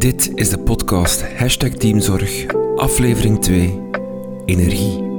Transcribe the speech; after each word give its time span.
Dit 0.00 0.30
is 0.34 0.50
de 0.50 0.58
podcast 0.58 1.22
Hashtag 1.22 1.70
Teamzorg, 1.70 2.46
aflevering 2.76 3.40
2, 3.40 3.80
Energie. 4.44 5.09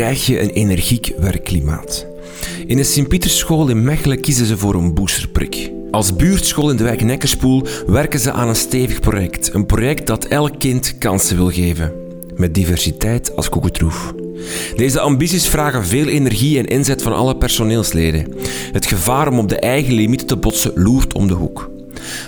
Krijg 0.00 0.26
je 0.26 0.40
een 0.40 0.50
energiek 0.50 1.12
werkklimaat? 1.18 2.06
In 2.66 2.76
de 2.76 2.84
Sint-Pieterschool 2.84 3.68
in 3.68 3.84
Mechelen 3.84 4.20
kiezen 4.20 4.46
ze 4.46 4.58
voor 4.58 4.74
een 4.74 4.94
boosterprik. 4.94 5.70
Als 5.90 6.16
buurtschool 6.16 6.70
in 6.70 6.76
de 6.76 6.82
wijk 6.82 7.02
Nekkerspoel 7.02 7.66
werken 7.86 8.20
ze 8.20 8.32
aan 8.32 8.48
een 8.48 8.56
stevig 8.56 9.00
project. 9.00 9.54
Een 9.54 9.66
project 9.66 10.06
dat 10.06 10.24
elk 10.24 10.58
kind 10.58 10.98
kansen 10.98 11.36
wil 11.36 11.50
geven. 11.50 11.92
Met 12.36 12.54
diversiteit 12.54 13.36
als 13.36 13.48
koeketroef. 13.48 14.14
Deze 14.76 15.00
ambities 15.00 15.48
vragen 15.48 15.86
veel 15.86 16.06
energie 16.06 16.58
en 16.58 16.66
inzet 16.66 17.02
van 17.02 17.12
alle 17.12 17.36
personeelsleden. 17.36 18.34
Het 18.72 18.86
gevaar 18.86 19.28
om 19.28 19.38
op 19.38 19.48
de 19.48 19.58
eigen 19.58 19.94
limieten 19.94 20.26
te 20.26 20.36
botsen 20.36 20.72
loert 20.74 21.14
om 21.14 21.28
de 21.28 21.34
hoek. 21.34 21.70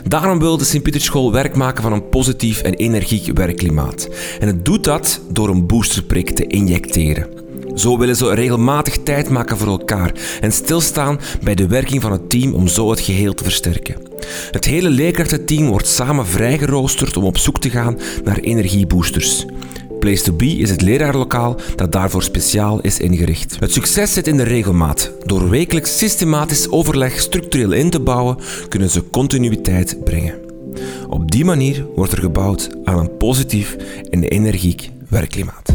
Daarom 0.04 0.38
wil 0.38 0.56
de 0.56 0.64
Sint-Pieterschool 0.64 1.32
werk 1.32 1.56
maken 1.56 1.82
van 1.82 1.92
een 1.92 2.08
positief 2.08 2.62
en 2.62 2.74
energiek 2.74 3.36
werkklimaat. 3.36 4.08
En 4.40 4.46
het 4.46 4.64
doet 4.64 4.84
dat 4.84 5.20
door 5.30 5.48
een 5.48 5.66
boosterprik 5.66 6.30
te 6.30 6.46
injecteren. 6.46 7.41
Zo 7.74 7.98
willen 7.98 8.16
ze 8.16 8.34
regelmatig 8.34 8.98
tijd 8.98 9.28
maken 9.28 9.58
voor 9.58 9.68
elkaar 9.68 10.12
en 10.40 10.52
stilstaan 10.52 11.20
bij 11.42 11.54
de 11.54 11.66
werking 11.66 12.02
van 12.02 12.12
het 12.12 12.30
team 12.30 12.54
om 12.54 12.68
zo 12.68 12.90
het 12.90 13.00
geheel 13.00 13.34
te 13.34 13.44
versterken. 13.44 13.96
Het 14.50 14.64
hele 14.64 14.90
leerkrachtenteam 14.90 15.66
wordt 15.66 15.88
samen 15.88 16.26
vrijgeroosterd 16.26 17.16
om 17.16 17.24
op 17.24 17.38
zoek 17.38 17.60
te 17.60 17.70
gaan 17.70 17.98
naar 18.24 18.38
energieboosters. 18.38 19.44
Place 20.00 20.22
to 20.22 20.32
Be 20.32 20.46
is 20.46 20.70
het 20.70 20.80
leraarlokaal 20.80 21.56
dat 21.76 21.92
daarvoor 21.92 22.22
speciaal 22.22 22.80
is 22.80 22.98
ingericht. 22.98 23.56
Het 23.60 23.72
succes 23.72 24.12
zit 24.12 24.26
in 24.26 24.36
de 24.36 24.42
regelmaat. 24.42 25.10
Door 25.24 25.48
wekelijks 25.48 25.98
systematisch 25.98 26.70
overleg 26.70 27.20
structureel 27.20 27.72
in 27.72 27.90
te 27.90 28.00
bouwen, 28.00 28.36
kunnen 28.68 28.90
ze 28.90 29.10
continuïteit 29.10 30.04
brengen. 30.04 30.34
Op 31.08 31.30
die 31.30 31.44
manier 31.44 31.86
wordt 31.94 32.12
er 32.12 32.18
gebouwd 32.18 32.70
aan 32.84 32.98
een 32.98 33.16
positief 33.16 33.76
en 34.10 34.22
energiek 34.22 34.90
werkklimaat. 35.08 35.72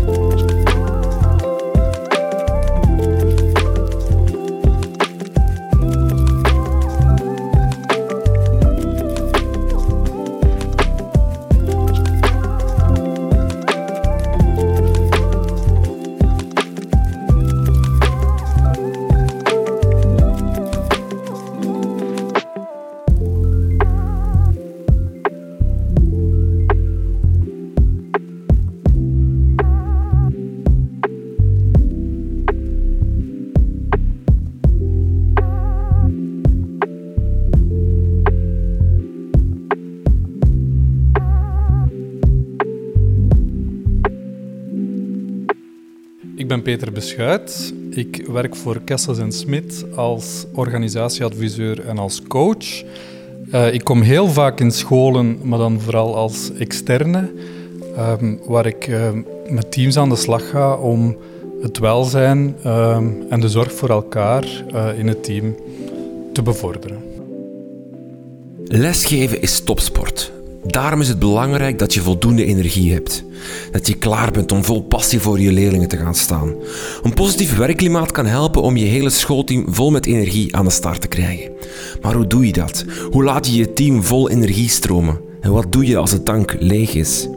Peter 46.67 46.91
Beschuit. 46.91 47.73
Ik 47.89 48.25
werk 48.31 48.55
voor 48.55 48.81
Kessels 48.81 49.19
en 49.19 49.31
Smit 49.31 49.85
als 49.95 50.45
organisatieadviseur 50.53 51.85
en 51.85 51.97
als 51.97 52.21
coach. 52.27 52.83
Uh, 53.53 53.73
ik 53.73 53.83
kom 53.83 54.01
heel 54.01 54.27
vaak 54.27 54.59
in 54.59 54.71
scholen, 54.71 55.37
maar 55.43 55.59
dan 55.59 55.79
vooral 55.79 56.15
als 56.15 56.51
externe, 56.53 57.31
um, 57.97 58.39
waar 58.45 58.65
ik 58.65 58.87
uh, 58.87 59.09
met 59.49 59.71
teams 59.71 59.97
aan 59.97 60.09
de 60.09 60.15
slag 60.15 60.49
ga 60.49 60.75
om 60.75 61.17
het 61.61 61.77
welzijn 61.77 62.55
um, 62.65 63.25
en 63.29 63.39
de 63.39 63.49
zorg 63.49 63.73
voor 63.73 63.89
elkaar 63.89 64.63
uh, 64.73 64.99
in 64.99 65.07
het 65.07 65.23
team 65.23 65.55
te 66.33 66.41
bevorderen. 66.41 66.97
Lesgeven 68.63 69.41
is 69.41 69.59
topsport. 69.59 70.36
Daarom 70.63 71.01
is 71.01 71.07
het 71.07 71.19
belangrijk 71.19 71.79
dat 71.79 71.93
je 71.93 72.01
voldoende 72.01 72.45
energie 72.45 72.93
hebt. 72.93 73.23
Dat 73.71 73.87
je 73.87 73.93
klaar 73.93 74.31
bent 74.31 74.51
om 74.51 74.63
vol 74.63 74.81
passie 74.81 75.19
voor 75.19 75.39
je 75.39 75.51
leerlingen 75.51 75.87
te 75.87 75.97
gaan 75.97 76.15
staan. 76.15 76.53
Een 77.03 77.13
positief 77.13 77.57
werkklimaat 77.57 78.11
kan 78.11 78.25
helpen 78.25 78.61
om 78.61 78.77
je 78.77 78.85
hele 78.85 79.09
schoolteam 79.09 79.65
vol 79.69 79.91
met 79.91 80.05
energie 80.05 80.55
aan 80.55 80.65
de 80.65 80.71
start 80.71 81.01
te 81.01 81.07
krijgen. 81.07 81.51
Maar 82.01 82.15
hoe 82.15 82.27
doe 82.27 82.45
je 82.45 82.53
dat? 82.53 82.85
Hoe 83.11 83.23
laat 83.23 83.47
je 83.47 83.55
je 83.55 83.73
team 83.73 84.03
vol 84.03 84.29
energie 84.29 84.69
stromen? 84.69 85.19
En 85.41 85.51
wat 85.51 85.71
doe 85.71 85.85
je 85.85 85.97
als 85.97 86.11
de 86.11 86.23
tank 86.23 86.55
leeg 86.59 86.93
is? 86.93 87.27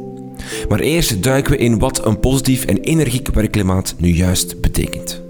Maar 0.69 0.81
eerst 0.81 1.23
duiken 1.23 1.53
we 1.53 1.59
in 1.59 1.79
wat 1.79 2.07
een 2.07 2.21
positief 2.21 2.65
en 2.65 2.79
energiek 2.79 3.29
werkklimaat 3.29 3.95
nu 3.99 4.09
juist 4.09 4.61
betekent. 4.61 5.23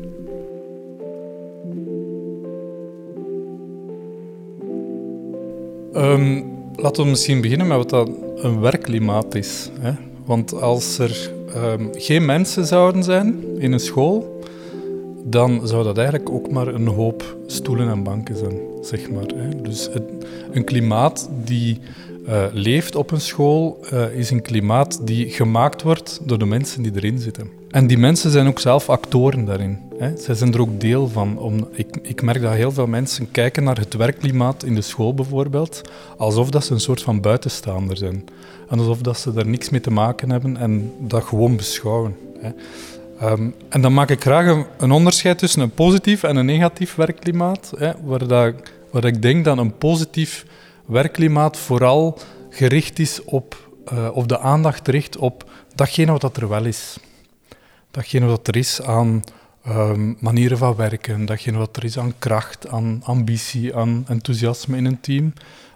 Um, 5.95 6.60
laten 6.77 7.05
we 7.05 7.11
misschien 7.11 7.41
beginnen 7.41 7.67
met 7.67 7.77
wat 7.77 7.91
dat 7.91 8.11
een 8.37 8.61
werkklimaat 8.61 9.35
is. 9.35 9.71
Hè? 9.81 9.93
Want 10.25 10.61
als 10.61 10.99
er 10.99 11.31
um, 11.57 11.91
geen 11.93 12.25
mensen 12.25 12.67
zouden 12.67 13.05
zijn 13.05 13.45
in 13.59 13.73
een 13.73 13.81
school, 13.81 14.41
dan 15.25 15.61
zou 15.65 15.85
dat 15.85 15.97
eigenlijk 15.97 16.31
ook 16.31 16.51
maar 16.51 16.67
een 16.69 16.87
hoop 16.87 17.37
stoelen 17.47 17.89
en 17.89 18.03
banken 18.03 18.37
zijn, 18.37 18.59
zeg 18.83 19.11
maar. 19.11 19.27
Hè? 19.35 19.63
Dus 19.63 19.89
het, 19.93 20.03
een 20.53 20.65
klimaat 20.65 21.31
die 21.45 21.79
uh, 22.29 22.45
leeft 22.53 22.95
op 22.95 23.11
een 23.11 23.21
school 23.21 23.79
uh, 23.93 24.15
is 24.15 24.31
een 24.31 24.43
klimaat 24.43 25.07
die 25.07 25.31
gemaakt 25.31 25.83
wordt 25.83 26.21
door 26.23 26.39
de 26.39 26.47
mensen 26.47 26.83
die 26.83 26.93
erin 26.95 27.19
zitten. 27.19 27.51
En 27.71 27.87
die 27.87 27.99
mensen 27.99 28.31
zijn 28.31 28.47
ook 28.47 28.61
zelf 28.61 28.89
actoren 28.89 29.45
daarin. 29.45 29.79
Hè. 29.99 30.17
Zij 30.17 30.35
zijn 30.35 30.53
er 30.53 30.61
ook 30.61 30.81
deel 30.81 31.09
van. 31.09 31.39
Om, 31.39 31.69
ik, 31.73 31.97
ik 32.03 32.23
merk 32.23 32.43
dat 32.43 32.53
heel 32.53 32.73
veel 32.73 32.87
mensen 32.87 33.31
kijken 33.31 33.65
naar 33.65 33.79
het 33.79 33.95
werkklimaat 33.95 34.65
in 34.65 34.75
de 34.75 34.81
school 34.81 35.15
bijvoorbeeld, 35.15 35.81
alsof 36.17 36.51
dat 36.51 36.65
ze 36.65 36.73
een 36.73 36.81
soort 36.81 37.03
van 37.03 37.21
buitenstaander 37.21 37.97
zijn. 37.97 38.25
En 38.69 38.79
alsof 38.79 39.01
dat 39.01 39.19
ze 39.19 39.33
daar 39.33 39.47
niks 39.47 39.71
mee 39.71 39.81
te 39.81 39.91
maken 39.91 40.31
hebben 40.31 40.57
en 40.57 40.93
dat 40.99 41.25
gewoon 41.25 41.57
beschouwen. 41.57 42.17
Hè. 42.39 42.51
Um, 43.23 43.55
en 43.69 43.81
dan 43.81 43.95
maak 43.95 44.11
ik 44.11 44.23
graag 44.23 44.47
een, 44.47 44.67
een, 44.79 44.91
onderscheid 44.91 45.39
tussen 45.39 45.63
een 45.63 45.71
positief 45.71 46.23
en 46.23 46.37
een 46.37 46.47
negatief 46.47 46.95
werkklimaat, 46.95 47.73
hè, 47.77 47.93
waar, 48.05 48.27
dat, 48.27 48.55
waar 48.91 49.05
ik 49.05 49.23
denk 49.23 49.45
dat 49.45 49.59
een 49.59 49.77
positief 49.77 50.45
werkklimaat 50.91 51.59
vooral 51.59 52.19
gericht 52.51 52.99
is 52.99 53.25
op, 53.25 53.71
uh, 53.93 54.09
of 54.13 54.27
de 54.27 54.39
aandacht 54.39 54.89
richt 54.89 55.17
op 55.17 55.51
datgene 55.75 56.13
wat 56.13 56.37
er 56.37 56.49
wel 56.49 56.65
is 56.65 56.99
datgene 57.91 58.27
wat 58.27 58.49
er 58.49 58.57
is 58.57 58.83
aan 58.83 59.23
um, 59.69 60.17
manieren 60.21 60.59
van 60.59 60.75
werken, 60.75 61.27
datgene 61.27 61.59
wat 61.59 61.77
er 61.77 61.85
is 61.85 61.99
aan 61.99 62.15
kracht, 62.19 62.69
aan 62.69 63.01
ambitie, 63.05 63.77
aan 63.77 64.05
enthousiasme 64.09 64.77
in 64.77 64.85
een 64.85 65.01
team, 65.01 65.33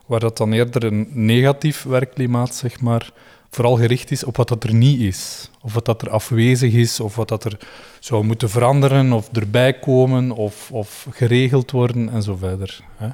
waar 0.06 0.20
dat 0.20 0.36
dan 0.36 0.52
eerder 0.52 0.84
een 0.84 1.08
negatief 1.12 1.82
werkklimaat, 1.82 2.54
zeg 2.54 2.80
maar, 2.80 3.12
vooral 3.50 3.76
gericht 3.76 4.10
is 4.10 4.24
op 4.24 4.36
wat 4.36 4.48
dat 4.48 4.64
er 4.64 4.74
niet 4.74 5.00
is, 5.00 5.50
of 5.62 5.74
wat 5.74 5.84
dat 5.84 6.02
er 6.02 6.10
afwezig 6.10 6.72
is, 6.72 7.00
of 7.00 7.16
wat 7.16 7.28
dat 7.28 7.44
er 7.44 7.58
zou 8.00 8.24
moeten 8.24 8.50
veranderen, 8.50 9.12
of 9.12 9.28
erbij 9.32 9.78
komen, 9.78 10.30
of, 10.30 10.70
of 10.70 11.06
geregeld 11.10 11.70
worden, 11.70 12.08
en 12.08 12.22
zo 12.22 12.36
verder. 12.36 12.80
Hè. 12.96 13.08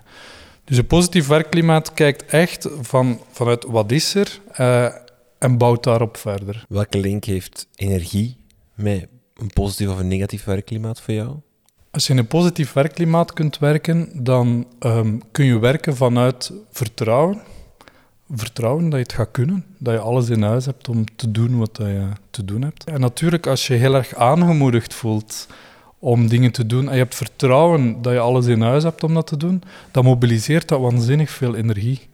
Dus 0.70 0.78
een 0.78 0.86
positief 0.86 1.26
werkklimaat 1.26 1.94
kijkt 1.94 2.24
echt 2.24 2.68
van, 2.80 3.20
vanuit 3.30 3.64
wat 3.64 3.92
is 3.92 4.14
er 4.14 4.40
uh, 4.60 4.84
en 5.38 5.58
bouwt 5.58 5.84
daarop 5.84 6.16
verder. 6.16 6.64
Welke 6.68 6.98
link 6.98 7.24
heeft 7.24 7.66
energie 7.74 8.36
met 8.74 9.06
een 9.36 9.50
positief 9.52 9.88
of 9.88 9.98
een 9.98 10.08
negatief 10.08 10.44
werkklimaat 10.44 11.00
voor 11.00 11.14
jou? 11.14 11.36
Als 11.90 12.06
je 12.06 12.12
in 12.12 12.18
een 12.18 12.26
positief 12.26 12.72
werkklimaat 12.72 13.32
kunt 13.32 13.58
werken, 13.58 14.10
dan 14.24 14.66
um, 14.80 15.20
kun 15.32 15.44
je 15.44 15.58
werken 15.58 15.96
vanuit 15.96 16.52
vertrouwen. 16.70 17.42
Vertrouwen 18.30 18.84
dat 18.84 18.98
je 18.98 19.04
het 19.04 19.12
gaat 19.12 19.30
kunnen, 19.30 19.64
dat 19.78 19.94
je 19.94 20.00
alles 20.00 20.28
in 20.28 20.42
huis 20.42 20.66
hebt 20.66 20.88
om 20.88 21.04
te 21.16 21.30
doen 21.30 21.58
wat 21.58 21.76
je 21.76 22.08
te 22.30 22.44
doen 22.44 22.62
hebt. 22.62 22.84
En 22.84 23.00
natuurlijk, 23.00 23.46
als 23.46 23.66
je 23.66 23.74
heel 23.74 23.94
erg 23.94 24.14
aangemoedigd 24.14 24.94
voelt 24.94 25.46
om 26.00 26.28
dingen 26.28 26.52
te 26.52 26.66
doen 26.66 26.86
en 26.86 26.92
je 26.92 26.98
hebt 26.98 27.14
vertrouwen 27.14 28.02
dat 28.02 28.12
je 28.12 28.18
alles 28.18 28.46
in 28.46 28.60
huis 28.60 28.82
hebt 28.82 29.02
om 29.02 29.14
dat 29.14 29.26
te 29.26 29.36
doen, 29.36 29.62
dan 29.90 30.04
mobiliseert 30.04 30.68
dat 30.68 30.80
waanzinnig 30.80 31.30
veel 31.30 31.54
energie. 31.54 32.08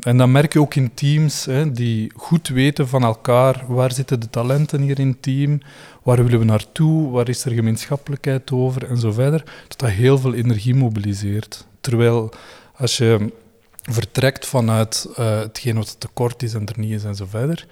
En 0.00 0.16
dan 0.16 0.32
merk 0.32 0.52
je 0.52 0.60
ook 0.60 0.74
in 0.74 0.94
teams 0.94 1.44
hè, 1.44 1.72
die 1.72 2.12
goed 2.16 2.48
weten 2.48 2.88
van 2.88 3.02
elkaar 3.02 3.64
waar 3.68 3.92
zitten 3.92 4.20
de 4.20 4.30
talenten 4.30 4.80
hier 4.80 4.98
in 4.98 5.08
het 5.08 5.22
team, 5.22 5.60
waar 6.02 6.24
willen 6.24 6.38
we 6.38 6.44
naartoe, 6.44 7.10
waar 7.10 7.28
is 7.28 7.44
er 7.44 7.52
gemeenschappelijkheid 7.52 8.52
over 8.52 8.88
en 8.88 8.98
zo 8.98 9.12
verder, 9.12 9.44
dat 9.68 9.78
dat 9.78 9.90
heel 9.90 10.18
veel 10.18 10.34
energie 10.34 10.74
mobiliseert. 10.74 11.66
Terwijl 11.80 12.32
als 12.76 12.96
je 12.96 13.32
vertrekt 13.82 14.46
vanuit 14.46 15.06
uh, 15.10 15.38
hetgeen 15.38 15.76
wat 15.76 15.96
tekort 15.98 16.42
is 16.42 16.54
en 16.54 16.66
er 16.66 16.78
niet 16.78 16.92
is 16.92 17.04
en 17.04 17.14
zo 17.14 17.26
verder, 17.28 17.66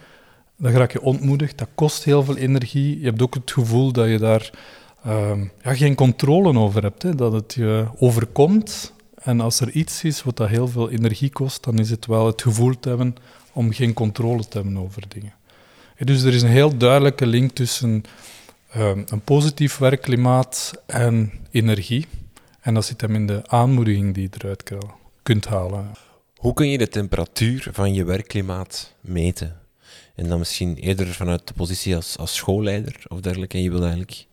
dan 0.57 0.73
raak 0.73 0.93
je 0.93 1.03
ontmoedigd, 1.03 1.59
dat 1.59 1.69
kost 1.75 2.05
heel 2.05 2.23
veel 2.23 2.37
energie. 2.37 2.99
Je 2.99 3.05
hebt 3.05 3.23
ook 3.23 3.35
het 3.35 3.53
gevoel 3.53 3.93
dat 3.93 4.09
je 4.09 4.19
daar 4.19 4.51
uh, 5.07 5.41
ja, 5.63 5.75
geen 5.75 5.95
controle 5.95 6.59
over 6.59 6.83
hebt, 6.83 7.03
hè, 7.03 7.15
dat 7.15 7.33
het 7.33 7.55
je 7.55 7.87
overkomt 7.99 8.93
en 9.25 9.41
als 9.41 9.61
er 9.61 9.71
iets 9.71 10.05
is 10.05 10.23
wat 10.23 10.37
dat 10.37 10.49
heel 10.49 10.69
veel 10.69 10.91
energie 10.91 11.31
kost, 11.31 11.65
dan 11.65 11.79
is 11.79 11.91
het 11.91 12.07
wel 12.07 12.27
het 12.27 12.43
gevoel 12.43 12.79
te 12.81 12.89
hebben 12.89 13.17
om 13.53 13.73
geen 13.73 13.93
controle 13.93 14.49
te 14.49 14.57
hebben 14.57 14.79
over 14.79 15.03
dingen. 15.09 15.35
Dus 15.99 16.23
er 16.23 16.35
is 16.35 16.43
een 16.43 16.49
heel 16.49 16.77
duidelijke 16.77 17.27
link 17.27 17.53
tussen 17.53 18.03
ehm, 18.71 19.03
een 19.07 19.21
positief 19.21 19.79
werkklimaat 19.79 20.83
en 20.87 21.33
energie. 21.51 22.07
En 22.61 22.75
dat 22.75 22.85
zit 22.85 23.01
hem 23.01 23.15
in 23.15 23.27
de 23.27 23.43
aanmoediging 23.47 24.15
die 24.15 24.23
je 24.23 24.39
eruit 24.39 24.63
kunt 25.23 25.47
halen. 25.47 25.91
Hoe 26.37 26.55
kun 26.55 26.69
je 26.69 26.79
de 26.79 26.89
temperatuur 26.89 27.69
van 27.73 27.95
je 27.95 28.05
werkklimaat 28.05 28.95
meten? 29.01 29.57
En 30.15 30.29
dan 30.29 30.39
misschien 30.39 30.77
eerder 30.77 31.07
vanuit 31.07 31.47
de 31.47 31.55
positie 31.55 31.97
als, 31.97 32.19
als 32.19 32.35
schoolleider 32.35 33.03
of 33.09 33.21
dergelijke. 33.21 33.57
En 33.57 33.63
je 33.63 33.71
wil 33.71 33.83
eigenlijk. 33.83 34.27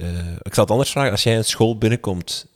Uh, 0.00 0.06
ik 0.42 0.54
zal 0.54 0.62
het 0.62 0.72
anders 0.72 0.90
vragen. 0.90 1.10
Als 1.10 1.22
jij 1.22 1.36
een 1.36 1.44
school 1.44 1.78
binnenkomt 1.78 2.46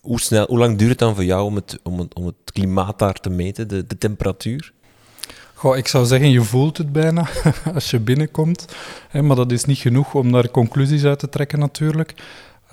hoe, 0.00 0.20
snel, 0.20 0.46
hoe 0.46 0.58
lang 0.58 0.78
duurt 0.78 0.90
het 0.90 0.98
dan 0.98 1.14
voor 1.14 1.24
jou 1.24 1.44
om 1.44 1.54
het, 1.54 1.78
om 1.82 2.08
om 2.14 2.26
het 2.26 2.52
klimaat 2.52 2.98
daar 2.98 3.14
te 3.14 3.30
meten, 3.30 3.68
de, 3.68 3.86
de 3.86 3.98
temperatuur? 3.98 4.72
Goh, 5.54 5.76
ik 5.76 5.88
zou 5.88 6.06
zeggen, 6.06 6.30
je 6.30 6.42
voelt 6.42 6.78
het 6.78 6.92
bijna 6.92 7.28
als 7.74 7.90
je 7.90 8.00
binnenkomt. 8.00 8.66
Hè, 9.08 9.22
maar 9.22 9.36
dat 9.36 9.52
is 9.52 9.64
niet 9.64 9.78
genoeg 9.78 10.14
om 10.14 10.32
daar 10.32 10.50
conclusies 10.50 11.04
uit 11.04 11.18
te 11.18 11.28
trekken 11.28 11.58
natuurlijk. 11.58 12.14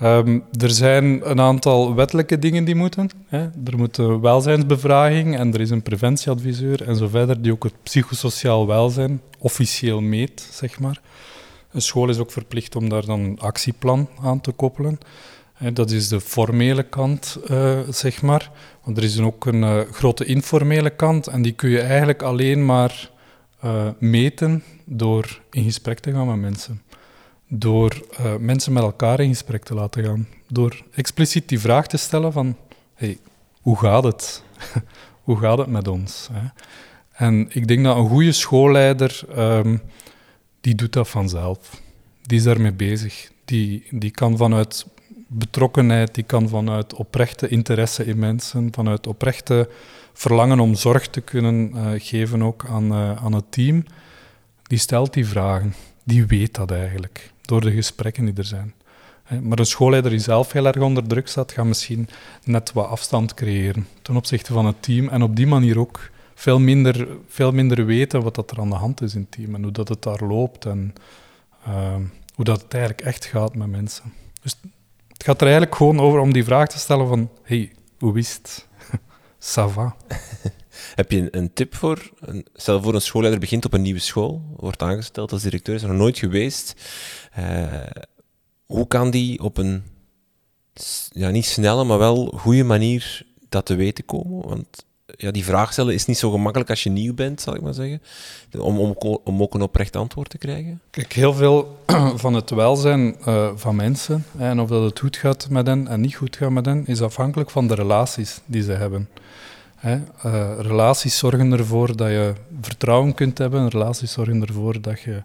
Um, 0.02 0.44
er 0.60 0.70
zijn 0.70 1.30
een 1.30 1.40
aantal 1.40 1.94
wettelijke 1.94 2.38
dingen 2.38 2.64
die 2.64 2.74
moeten. 2.74 3.10
Hè. 3.26 3.38
Er 3.38 3.76
moet 3.76 3.96
een 3.96 4.20
welzijnsbevraging 4.20 5.38
en 5.38 5.54
er 5.54 5.60
is 5.60 5.70
een 5.70 5.82
preventieadviseur 5.82 6.82
en 6.82 6.96
zo 6.96 7.08
verder, 7.08 7.42
die 7.42 7.52
ook 7.52 7.62
het 7.62 7.82
psychosociaal 7.82 8.66
welzijn 8.66 9.20
officieel 9.38 10.00
meet, 10.00 10.48
zeg 10.52 10.78
maar. 10.78 11.00
Een 11.72 11.82
school 11.82 12.08
is 12.08 12.18
ook 12.18 12.32
verplicht 12.32 12.76
om 12.76 12.88
daar 12.88 13.04
dan 13.04 13.20
een 13.20 13.40
actieplan 13.40 14.08
aan 14.22 14.40
te 14.40 14.52
koppelen. 14.52 14.98
Dat 15.72 15.90
is 15.90 16.08
de 16.08 16.20
formele 16.20 16.82
kant, 16.82 17.38
uh, 17.50 17.78
zeg 17.88 18.22
maar. 18.22 18.50
Want 18.84 18.96
er 18.96 19.02
is 19.02 19.20
ook 19.20 19.46
een 19.46 19.62
uh, 19.62 19.80
grote 19.90 20.24
informele 20.24 20.90
kant 20.90 21.26
en 21.26 21.42
die 21.42 21.52
kun 21.52 21.70
je 21.70 21.80
eigenlijk 21.80 22.22
alleen 22.22 22.64
maar 22.64 23.10
uh, 23.64 23.88
meten 23.98 24.62
door 24.84 25.40
in 25.50 25.64
gesprek 25.64 25.98
te 25.98 26.12
gaan 26.12 26.26
met 26.26 26.36
mensen. 26.36 26.82
Door 27.48 28.06
mensen 28.38 28.72
met 28.72 28.82
elkaar 28.82 29.20
in 29.20 29.28
gesprek 29.28 29.64
te 29.64 29.74
laten 29.74 30.04
gaan. 30.04 30.28
Door 30.48 30.84
expliciet 30.94 31.48
die 31.48 31.60
vraag 31.60 31.86
te 31.86 31.96
stellen 31.96 32.32
van, 32.32 32.56
hey, 32.94 33.18
hoe 33.60 33.78
gaat 33.78 34.04
het? 34.04 34.42
hoe 35.26 35.38
gaat 35.38 35.58
het 35.58 35.66
met 35.66 35.88
ons? 35.88 36.28
En 37.12 37.48
ik 37.52 37.68
denk 37.68 37.84
dat 37.84 37.96
een 37.96 38.08
goede 38.08 38.32
schoolleider, 38.32 39.20
um, 39.38 39.80
die 40.60 40.74
doet 40.74 40.92
dat 40.92 41.08
vanzelf. 41.08 41.82
Die 42.22 42.38
is 42.38 42.44
daarmee 42.44 42.72
bezig. 42.72 43.30
Die, 43.44 43.86
die 43.90 44.10
kan 44.10 44.36
vanuit 44.36 44.86
betrokkenheid 45.30 46.14
die 46.14 46.24
kan 46.24 46.48
vanuit 46.48 46.94
oprechte 46.94 47.48
interesse 47.48 48.04
in 48.04 48.18
mensen, 48.18 48.68
vanuit 48.72 49.06
oprechte 49.06 49.68
verlangen 50.12 50.60
om 50.60 50.74
zorg 50.74 51.08
te 51.08 51.20
kunnen 51.20 51.72
uh, 51.74 51.90
geven 51.96 52.42
ook 52.42 52.64
aan, 52.68 52.92
uh, 52.92 53.24
aan 53.24 53.32
het 53.32 53.44
team, 53.48 53.84
die 54.62 54.78
stelt 54.78 55.12
die 55.12 55.26
vragen. 55.26 55.74
Die 56.04 56.26
weet 56.26 56.54
dat 56.54 56.70
eigenlijk, 56.70 57.32
door 57.40 57.60
de 57.60 57.72
gesprekken 57.72 58.24
die 58.24 58.34
er 58.34 58.44
zijn. 58.44 58.74
Maar 59.42 59.58
een 59.58 59.66
schoolleider 59.66 60.10
die 60.10 60.20
zelf 60.20 60.52
heel 60.52 60.66
erg 60.66 60.76
onder 60.76 61.06
druk 61.06 61.28
staat, 61.28 61.52
gaat 61.52 61.64
misschien 61.64 62.08
net 62.44 62.72
wat 62.72 62.86
afstand 62.86 63.34
creëren 63.34 63.86
ten 64.02 64.16
opzichte 64.16 64.52
van 64.52 64.66
het 64.66 64.82
team 64.82 65.08
en 65.08 65.22
op 65.22 65.36
die 65.36 65.46
manier 65.46 65.78
ook 65.78 66.10
veel 66.40 66.58
minder, 66.58 67.08
veel 67.26 67.52
minder 67.52 67.86
weten 67.86 68.22
wat 68.22 68.34
dat 68.34 68.50
er 68.50 68.60
aan 68.60 68.68
de 68.68 68.74
hand 68.74 69.00
is 69.00 69.14
in 69.14 69.20
het 69.20 69.30
team 69.30 69.54
en 69.54 69.62
hoe 69.62 69.72
dat 69.72 69.88
het 69.88 70.02
daar 70.02 70.24
loopt 70.24 70.64
en 70.64 70.94
uh, 71.68 71.96
hoe 72.34 72.44
dat 72.44 72.62
het 72.62 72.74
eigenlijk 72.74 73.04
echt 73.04 73.24
gaat 73.24 73.54
met 73.54 73.68
mensen. 73.68 74.12
Dus 74.42 74.56
het 75.08 75.24
gaat 75.24 75.40
er 75.40 75.46
eigenlijk 75.46 75.76
gewoon 75.76 76.00
over 76.00 76.20
om 76.20 76.32
die 76.32 76.44
vraag 76.44 76.68
te 76.68 76.78
stellen 76.78 77.08
van, 77.08 77.30
hey, 77.42 77.72
hoe 77.98 78.18
is 78.18 78.34
het? 78.34 78.66
Ça 79.54 79.72
va. 79.72 79.96
Heb 81.00 81.10
je 81.10 81.36
een, 81.36 81.52
tip 81.52 81.74
voor? 81.74 82.10
Stel 82.54 82.82
voor 82.82 82.94
een 82.94 83.00
schoolleider 83.00 83.40
begint 83.40 83.64
op 83.64 83.72
een 83.72 83.82
nieuwe 83.82 84.00
school, 84.00 84.42
wordt 84.56 84.82
aangesteld 84.82 85.32
als 85.32 85.42
directeur, 85.42 85.74
is 85.74 85.82
er 85.82 85.88
nog 85.88 85.96
nooit 85.96 86.18
geweest. 86.18 86.74
Uh, 87.38 87.82
hoe 88.66 88.86
kan 88.86 89.10
die 89.10 89.40
op 89.40 89.56
een, 89.56 89.82
ja, 91.10 91.30
niet 91.30 91.46
snelle, 91.46 91.84
maar 91.84 91.98
wel 91.98 92.26
goede 92.26 92.64
manier 92.64 93.26
dat 93.48 93.66
te 93.66 93.74
weten 93.74 94.04
komen? 94.04 94.48
Want 94.48 94.88
ja, 95.20 95.30
die 95.30 95.44
vraag 95.44 95.72
stellen 95.72 95.94
is 95.94 96.06
niet 96.06 96.18
zo 96.18 96.30
gemakkelijk 96.30 96.70
als 96.70 96.82
je 96.82 96.90
nieuw 96.90 97.14
bent, 97.14 97.40
zal 97.40 97.54
ik 97.54 97.60
maar 97.60 97.74
zeggen. 97.74 98.02
Om, 98.58 98.78
om, 98.78 98.96
om 99.24 99.42
ook 99.42 99.54
een 99.54 99.62
oprecht 99.62 99.96
antwoord 99.96 100.30
te 100.30 100.38
krijgen. 100.38 100.80
Kijk, 100.90 101.12
heel 101.12 101.34
veel 101.34 101.78
van 102.24 102.34
het 102.34 102.50
welzijn 102.50 103.16
uh, 103.28 103.50
van 103.54 103.76
mensen 103.76 104.24
en 104.38 104.60
of 104.60 104.68
dat 104.68 104.82
het 104.82 104.98
goed 104.98 105.16
gaat 105.16 105.48
met 105.50 105.66
hen 105.66 105.88
en 105.88 106.00
niet 106.00 106.14
goed 106.14 106.36
gaat 106.36 106.50
met 106.50 106.66
hen, 106.66 106.86
is 106.86 107.02
afhankelijk 107.02 107.50
van 107.50 107.66
de 107.66 107.74
relaties 107.74 108.40
die 108.46 108.62
ze 108.62 108.72
hebben. 108.72 109.08
Hè, 109.76 109.96
uh, 110.26 110.50
relaties 110.58 111.18
zorgen 111.18 111.52
ervoor 111.52 111.96
dat 111.96 112.08
je 112.08 112.32
vertrouwen 112.60 113.14
kunt 113.14 113.38
hebben, 113.38 113.68
relaties 113.68 114.12
zorgen 114.12 114.46
ervoor 114.46 114.80
dat 114.80 115.00
je 115.00 115.22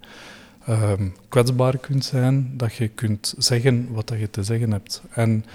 uh, 0.69 0.91
kwetsbaar 1.29 1.77
kunt 1.77 2.05
zijn, 2.05 2.53
dat 2.53 2.75
je 2.75 2.87
kunt 2.87 3.33
zeggen 3.37 3.87
wat 3.91 4.07
dat 4.07 4.19
je 4.19 4.29
te 4.29 4.43
zeggen 4.43 4.71
hebt. 4.71 5.01
En 5.09 5.45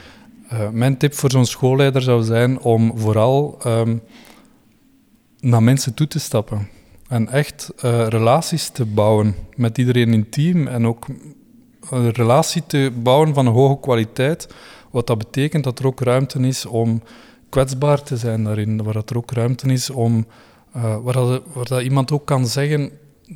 uh, 0.52 0.68
mijn 0.68 0.96
tip 0.96 1.14
voor 1.14 1.30
zo'n 1.30 1.46
schoolleider 1.46 2.02
zou 2.02 2.22
zijn 2.22 2.60
om 2.60 2.92
vooral 2.98 3.58
um, 3.66 4.02
naar 5.40 5.62
mensen 5.62 5.94
toe 5.94 6.06
te 6.06 6.18
stappen. 6.18 6.68
En 7.08 7.28
echt 7.28 7.72
uh, 7.84 8.06
relaties 8.06 8.68
te 8.68 8.84
bouwen 8.84 9.34
met 9.56 9.78
iedereen 9.78 10.12
in 10.12 10.20
het 10.20 10.32
team. 10.32 10.66
En 10.66 10.86
ook 10.86 11.06
een 11.90 12.10
relatie 12.10 12.62
te 12.66 12.92
bouwen 13.02 13.34
van 13.34 13.46
een 13.46 13.52
hoge 13.52 13.80
kwaliteit. 13.80 14.54
Wat 14.90 15.06
dat 15.06 15.18
betekent 15.18 15.64
dat 15.64 15.78
er 15.78 15.86
ook 15.86 16.00
ruimte 16.00 16.38
is 16.38 16.66
om 16.66 17.02
kwetsbaar 17.48 18.02
te 18.02 18.16
zijn 18.16 18.44
daarin. 18.44 18.82
Waar 18.82 18.94
dat 18.94 19.10
er 19.10 19.16
ook 19.16 19.30
ruimte 19.30 19.72
is 19.72 19.90
om... 19.90 20.26
Uh, 20.76 20.96
waar, 21.02 21.40
dat, 21.68 21.82
iemand 21.82 22.12
ook 22.12 22.26
kan 22.26 22.46
zeggen 22.46 22.90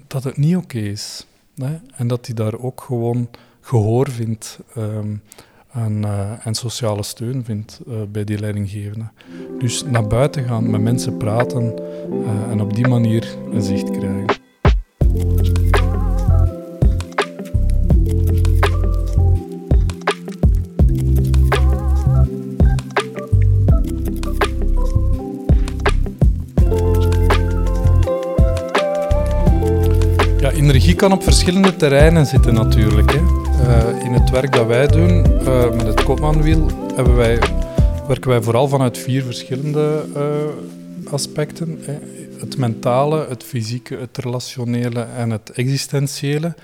dat 0.06 0.24
het 0.24 0.36
niet 0.36 0.56
oké 0.56 0.78
is. 0.78 1.26
En 1.96 2.06
dat 2.06 2.26
hij 2.26 2.34
daar 2.34 2.58
ook 2.58 2.80
gewoon 2.80 3.28
gehoor 3.60 4.10
vindt. 4.10 4.58
Um, 4.76 5.22
en, 5.74 6.02
uh, 6.02 6.46
en 6.46 6.54
sociale 6.54 7.02
steun 7.02 7.44
vindt 7.44 7.80
uh, 7.88 7.94
bij 8.08 8.24
die 8.24 8.38
leidinggevende. 8.38 9.04
Dus 9.58 9.84
naar 9.84 10.06
buiten 10.06 10.44
gaan, 10.44 10.70
met 10.70 10.80
mensen 10.80 11.16
praten 11.16 11.62
uh, 11.62 12.50
en 12.50 12.60
op 12.60 12.74
die 12.74 12.88
manier 12.88 13.36
een 13.52 13.62
zicht 13.62 13.90
krijgen. 13.90 14.43
Energie 30.54 30.94
kan 30.94 31.12
op 31.12 31.22
verschillende 31.22 31.76
terreinen 31.76 32.26
zitten 32.26 32.54
natuurlijk. 32.54 33.12
Hè. 33.12 33.18
Uh, 33.18 34.04
in 34.04 34.12
het 34.12 34.30
werk 34.30 34.52
dat 34.52 34.66
wij 34.66 34.86
doen 34.86 35.42
uh, 35.42 35.70
met 35.70 35.86
het 35.86 36.02
Kopmanwiel 36.02 36.70
hebben 36.94 37.16
wij, 37.16 37.38
werken 38.06 38.30
wij 38.30 38.42
vooral 38.42 38.68
vanuit 38.68 38.98
vier 38.98 39.22
verschillende 39.22 40.04
uh, 40.16 41.12
aspecten. 41.12 41.78
Hè. 41.80 41.98
Het 42.38 42.56
mentale, 42.56 43.26
het 43.28 43.42
fysieke, 43.42 43.96
het 43.96 44.18
relationele 44.18 45.06
en 45.16 45.30
het 45.30 45.50
existentiële. 45.50 46.54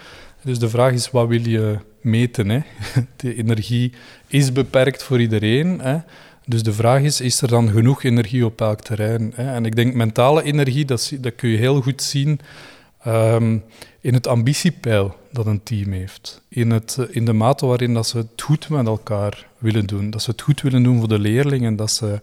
Dus 0.43 0.59
de 0.59 0.69
vraag 0.69 0.93
is, 0.93 1.11
wat 1.11 1.29
wil 1.29 1.49
je 1.49 1.79
meten? 2.01 2.49
Hè? 2.49 2.61
De 3.17 3.35
energie 3.35 3.93
is 4.27 4.53
beperkt 4.53 5.03
voor 5.03 5.21
iedereen. 5.21 5.81
Hè? 5.81 5.97
Dus 6.47 6.63
de 6.63 6.73
vraag 6.73 7.03
is, 7.03 7.21
is 7.21 7.43
er 7.43 7.49
dan 7.49 7.69
genoeg 7.69 8.03
energie 8.03 8.45
op 8.45 8.61
elk 8.61 8.81
terrein? 8.81 9.33
Hè? 9.35 9.55
En 9.55 9.65
ik 9.65 9.77
denk, 9.77 9.95
mentale 9.95 10.43
energie, 10.43 10.85
dat, 10.85 11.13
dat 11.21 11.35
kun 11.35 11.49
je 11.49 11.57
heel 11.57 11.81
goed 11.81 12.03
zien 12.03 12.41
um, 13.07 13.65
in 14.01 14.15
het 14.15 14.27
ambitiepeil 14.27 15.17
dat 15.33 15.47
een 15.47 15.63
team 15.63 15.93
heeft. 15.93 16.43
In, 16.49 16.71
het, 16.71 16.97
eh, 17.01 17.17
in 17.17 17.25
de 17.25 17.33
mate 17.33 17.67
waarin 17.67 17.95
dat 17.95 18.07
ze 18.07 18.17
het 18.17 18.43
goed 18.43 18.69
met 18.69 18.87
elkaar 18.87 19.47
willen 19.59 19.87
doen. 19.87 20.11
Dat 20.11 20.23
ze 20.23 20.31
het 20.31 20.43
goed 20.43 20.61
willen 20.61 20.83
doen 20.83 20.99
voor 20.99 21.09
de 21.09 21.19
leerlingen. 21.19 21.77
Dat 21.77 21.91
ze 21.91 22.21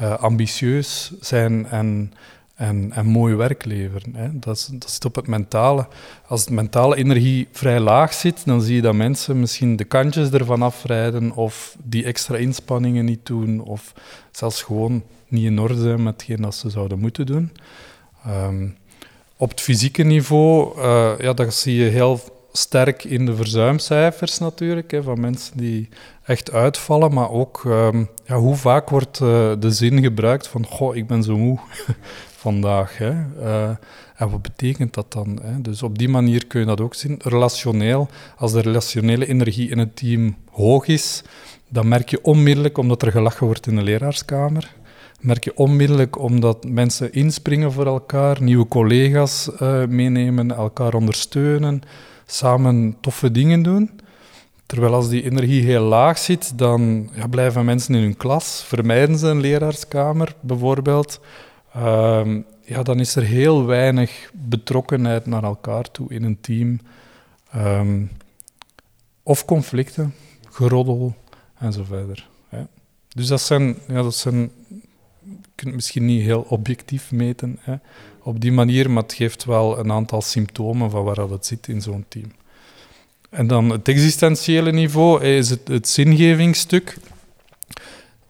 uh, 0.00 0.18
ambitieus 0.18 1.12
zijn 1.20 1.66
en 1.66 2.12
en, 2.54 2.92
en 2.92 3.06
mooi 3.06 3.34
werk 3.34 3.64
leveren. 3.64 4.14
Hè. 4.14 4.38
Dat, 4.38 4.70
dat 4.72 4.90
zit 4.90 5.04
op 5.04 5.14
het 5.14 5.26
mentale. 5.26 5.86
Als 6.26 6.44
de 6.44 6.52
mentale 6.52 6.96
energie 6.96 7.48
vrij 7.52 7.80
laag 7.80 8.14
zit, 8.14 8.44
dan 8.44 8.62
zie 8.62 8.74
je 8.74 8.82
dat 8.82 8.94
mensen 8.94 9.40
misschien 9.40 9.76
de 9.76 9.84
kantjes 9.84 10.30
ervan 10.30 10.62
afrijden 10.62 11.32
of 11.32 11.76
die 11.82 12.04
extra 12.04 12.36
inspanningen 12.36 13.04
niet 13.04 13.26
doen 13.26 13.60
of 13.60 13.94
zelfs 14.30 14.62
gewoon 14.62 15.02
niet 15.28 15.44
in 15.44 15.58
orde 15.58 15.80
zijn 15.80 16.02
met 16.02 16.12
hetgeen 16.12 16.42
dat 16.42 16.54
ze 16.54 16.70
zouden 16.70 16.98
moeten 16.98 17.26
doen. 17.26 17.52
Ehm, 18.24 18.68
op 19.36 19.50
het 19.50 19.60
fysieke 19.60 20.02
niveau, 20.02 20.78
uh, 20.78 21.12
ja, 21.18 21.32
dat 21.32 21.54
zie 21.54 21.76
je 21.76 21.90
heel 21.90 22.20
sterk 22.52 23.04
in 23.04 23.26
de 23.26 23.36
verzuimcijfers 23.36 24.38
natuurlijk, 24.38 24.90
hè, 24.90 25.02
van 25.02 25.20
mensen 25.20 25.56
die 25.56 25.88
echt 26.24 26.52
uitvallen, 26.52 27.14
maar 27.14 27.30
ook 27.30 27.62
um, 27.66 28.08
ja, 28.24 28.36
hoe 28.36 28.56
vaak 28.56 28.90
wordt 28.90 29.20
uh, 29.20 29.52
de 29.58 29.70
zin 29.70 30.02
gebruikt 30.02 30.48
van 30.48 30.66
goh, 30.66 30.96
ik 30.96 31.06
ben 31.06 31.22
zo 31.22 31.36
moe 31.36 31.58
vandaag. 32.44 32.98
Hè. 32.98 33.12
Uh, 33.38 33.76
en 34.16 34.30
wat 34.30 34.42
betekent 34.42 34.94
dat 34.94 35.12
dan? 35.12 35.38
Hè? 35.42 35.60
Dus 35.60 35.82
op 35.82 35.98
die 35.98 36.08
manier 36.08 36.46
kun 36.46 36.60
je 36.60 36.66
dat 36.66 36.80
ook 36.80 36.94
zien. 36.94 37.20
Relationeel, 37.22 38.08
als 38.36 38.52
de 38.52 38.60
relationele 38.60 39.26
energie 39.26 39.70
in 39.70 39.78
het 39.78 39.96
team 39.96 40.36
hoog 40.50 40.86
is, 40.86 41.22
dan 41.68 41.88
merk 41.88 42.08
je 42.08 42.22
onmiddellijk, 42.22 42.78
omdat 42.78 43.02
er 43.02 43.10
gelachen 43.10 43.46
wordt 43.46 43.66
in 43.66 43.76
de 43.76 43.82
leraarskamer, 43.82 44.74
merk 45.24 45.44
je 45.44 45.56
onmiddellijk 45.56 46.18
omdat 46.18 46.68
mensen 46.68 47.12
inspringen 47.12 47.72
voor 47.72 47.86
elkaar, 47.86 48.42
nieuwe 48.42 48.68
collega's 48.68 49.50
uh, 49.60 49.84
meenemen, 49.86 50.50
elkaar 50.50 50.94
ondersteunen, 50.94 51.82
samen 52.26 52.96
toffe 53.00 53.30
dingen 53.30 53.62
doen. 53.62 53.90
Terwijl 54.66 54.94
als 54.94 55.08
die 55.08 55.22
energie 55.22 55.62
heel 55.62 55.82
laag 55.82 56.18
zit, 56.18 56.58
dan 56.58 57.10
ja, 57.14 57.26
blijven 57.26 57.64
mensen 57.64 57.94
in 57.94 58.02
hun 58.02 58.16
klas, 58.16 58.64
vermijden 58.66 59.18
ze 59.18 59.26
een 59.26 59.40
leraarskamer 59.40 60.34
bijvoorbeeld. 60.40 61.20
Uh, 61.76 62.26
ja, 62.60 62.82
dan 62.82 63.00
is 63.00 63.16
er 63.16 63.22
heel 63.22 63.66
weinig 63.66 64.30
betrokkenheid 64.32 65.26
naar 65.26 65.42
elkaar 65.42 65.90
toe 65.90 66.12
in 66.12 66.24
een 66.24 66.40
team. 66.40 66.80
Um, 67.56 68.10
of 69.22 69.44
conflicten, 69.44 70.14
geroddel 70.50 71.14
en 71.58 71.72
zo 71.72 71.84
verder. 71.84 72.28
Dus 73.14 73.26
dat 73.26 73.40
zijn, 73.40 73.76
ja, 73.88 74.02
dat 74.02 74.14
zijn, 74.14 74.50
kunt 75.54 75.66
het 75.66 75.74
misschien 75.74 76.04
niet 76.04 76.22
heel 76.22 76.46
objectief 76.48 77.12
meten 77.12 77.58
hè, 77.60 77.74
op 78.22 78.40
die 78.40 78.52
manier, 78.52 78.90
maar 78.90 79.02
het 79.02 79.12
geeft 79.12 79.44
wel 79.44 79.78
een 79.78 79.92
aantal 79.92 80.22
symptomen 80.22 80.90
van 80.90 81.04
waar 81.04 81.16
het 81.16 81.46
zit 81.46 81.68
in 81.68 81.82
zo'n 81.82 82.04
team. 82.08 82.32
En 83.30 83.46
dan 83.46 83.70
het 83.70 83.88
existentiële 83.88 84.72
niveau 84.72 85.24
is 85.24 85.50
het, 85.50 85.68
het 85.68 85.88
zingevingsstuk. 85.88 86.96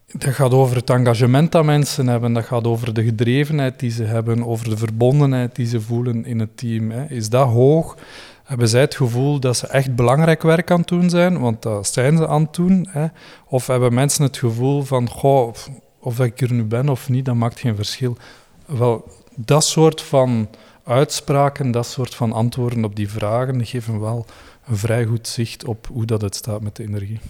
Dat 0.06 0.34
gaat 0.34 0.52
over 0.52 0.76
het 0.76 0.90
engagement 0.90 1.52
dat 1.52 1.64
mensen 1.64 2.06
hebben, 2.06 2.32
dat 2.32 2.44
gaat 2.44 2.66
over 2.66 2.94
de 2.94 3.04
gedrevenheid 3.04 3.80
die 3.80 3.90
ze 3.90 4.04
hebben, 4.04 4.46
over 4.46 4.68
de 4.68 4.76
verbondenheid 4.76 5.56
die 5.56 5.66
ze 5.66 5.80
voelen 5.80 6.24
in 6.24 6.38
het 6.38 6.56
team. 6.56 6.90
Hè. 6.90 7.04
Is 7.04 7.28
dat 7.28 7.48
hoog? 7.48 7.96
Hebben 8.44 8.68
zij 8.68 8.80
het 8.80 8.94
gevoel 8.94 9.40
dat 9.40 9.56
ze 9.56 9.66
echt 9.66 9.94
belangrijk 9.94 10.42
werk 10.42 10.70
aan 10.70 10.78
het 10.78 10.88
doen 10.88 11.10
zijn? 11.10 11.40
Want 11.40 11.62
dat 11.62 11.86
zijn 11.86 12.16
ze 12.16 12.28
aan 12.28 12.42
het 12.42 12.54
doen. 12.54 12.88
Hè. 12.90 13.06
Of 13.46 13.66
hebben 13.66 13.94
mensen 13.94 14.24
het 14.24 14.36
gevoel 14.36 14.82
van, 14.82 15.08
goh, 15.08 15.54
of 16.04 16.20
ik 16.20 16.40
er 16.40 16.52
nu 16.52 16.64
ben 16.64 16.88
of 16.88 17.08
niet, 17.08 17.24
dat 17.24 17.34
maakt 17.34 17.60
geen 17.60 17.76
verschil. 17.76 18.16
Wel, 18.66 19.08
dat 19.36 19.64
soort 19.64 20.00
van 20.02 20.48
uitspraken, 20.84 21.70
dat 21.70 21.86
soort 21.86 22.14
van 22.14 22.32
antwoorden 22.32 22.84
op 22.84 22.96
die 22.96 23.08
vragen 23.10 23.66
geven 23.66 24.00
wel 24.00 24.26
een 24.66 24.76
vrij 24.76 25.04
goed 25.04 25.28
zicht 25.28 25.64
op 25.64 25.86
hoe 25.86 26.04
dat 26.04 26.20
het 26.20 26.34
staat 26.34 26.60
met 26.60 26.76
de 26.76 26.82
energie. 26.82 27.20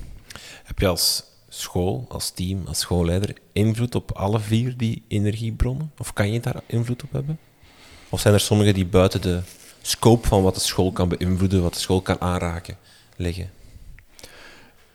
Heb 0.64 0.78
je 0.78 0.86
als 0.86 1.24
school, 1.48 2.06
als 2.08 2.30
team, 2.30 2.62
als 2.66 2.78
schoolleider 2.78 3.34
invloed 3.52 3.94
op 3.94 4.12
alle 4.12 4.40
vier 4.40 4.76
die 4.76 5.02
energiebronnen? 5.08 5.92
Of 5.98 6.12
kan 6.12 6.32
je 6.32 6.40
daar 6.40 6.62
invloed 6.66 7.02
op 7.02 7.12
hebben? 7.12 7.38
Of 8.08 8.20
zijn 8.20 8.34
er 8.34 8.40
sommige 8.40 8.72
die 8.72 8.86
buiten 8.86 9.20
de 9.20 9.40
scope 9.82 10.28
van 10.28 10.42
wat 10.42 10.54
de 10.54 10.60
school 10.60 10.92
kan 10.92 11.08
beïnvloeden, 11.08 11.62
wat 11.62 11.74
de 11.74 11.80
school 11.80 12.00
kan 12.00 12.20
aanraken, 12.20 12.76
liggen? 13.16 13.50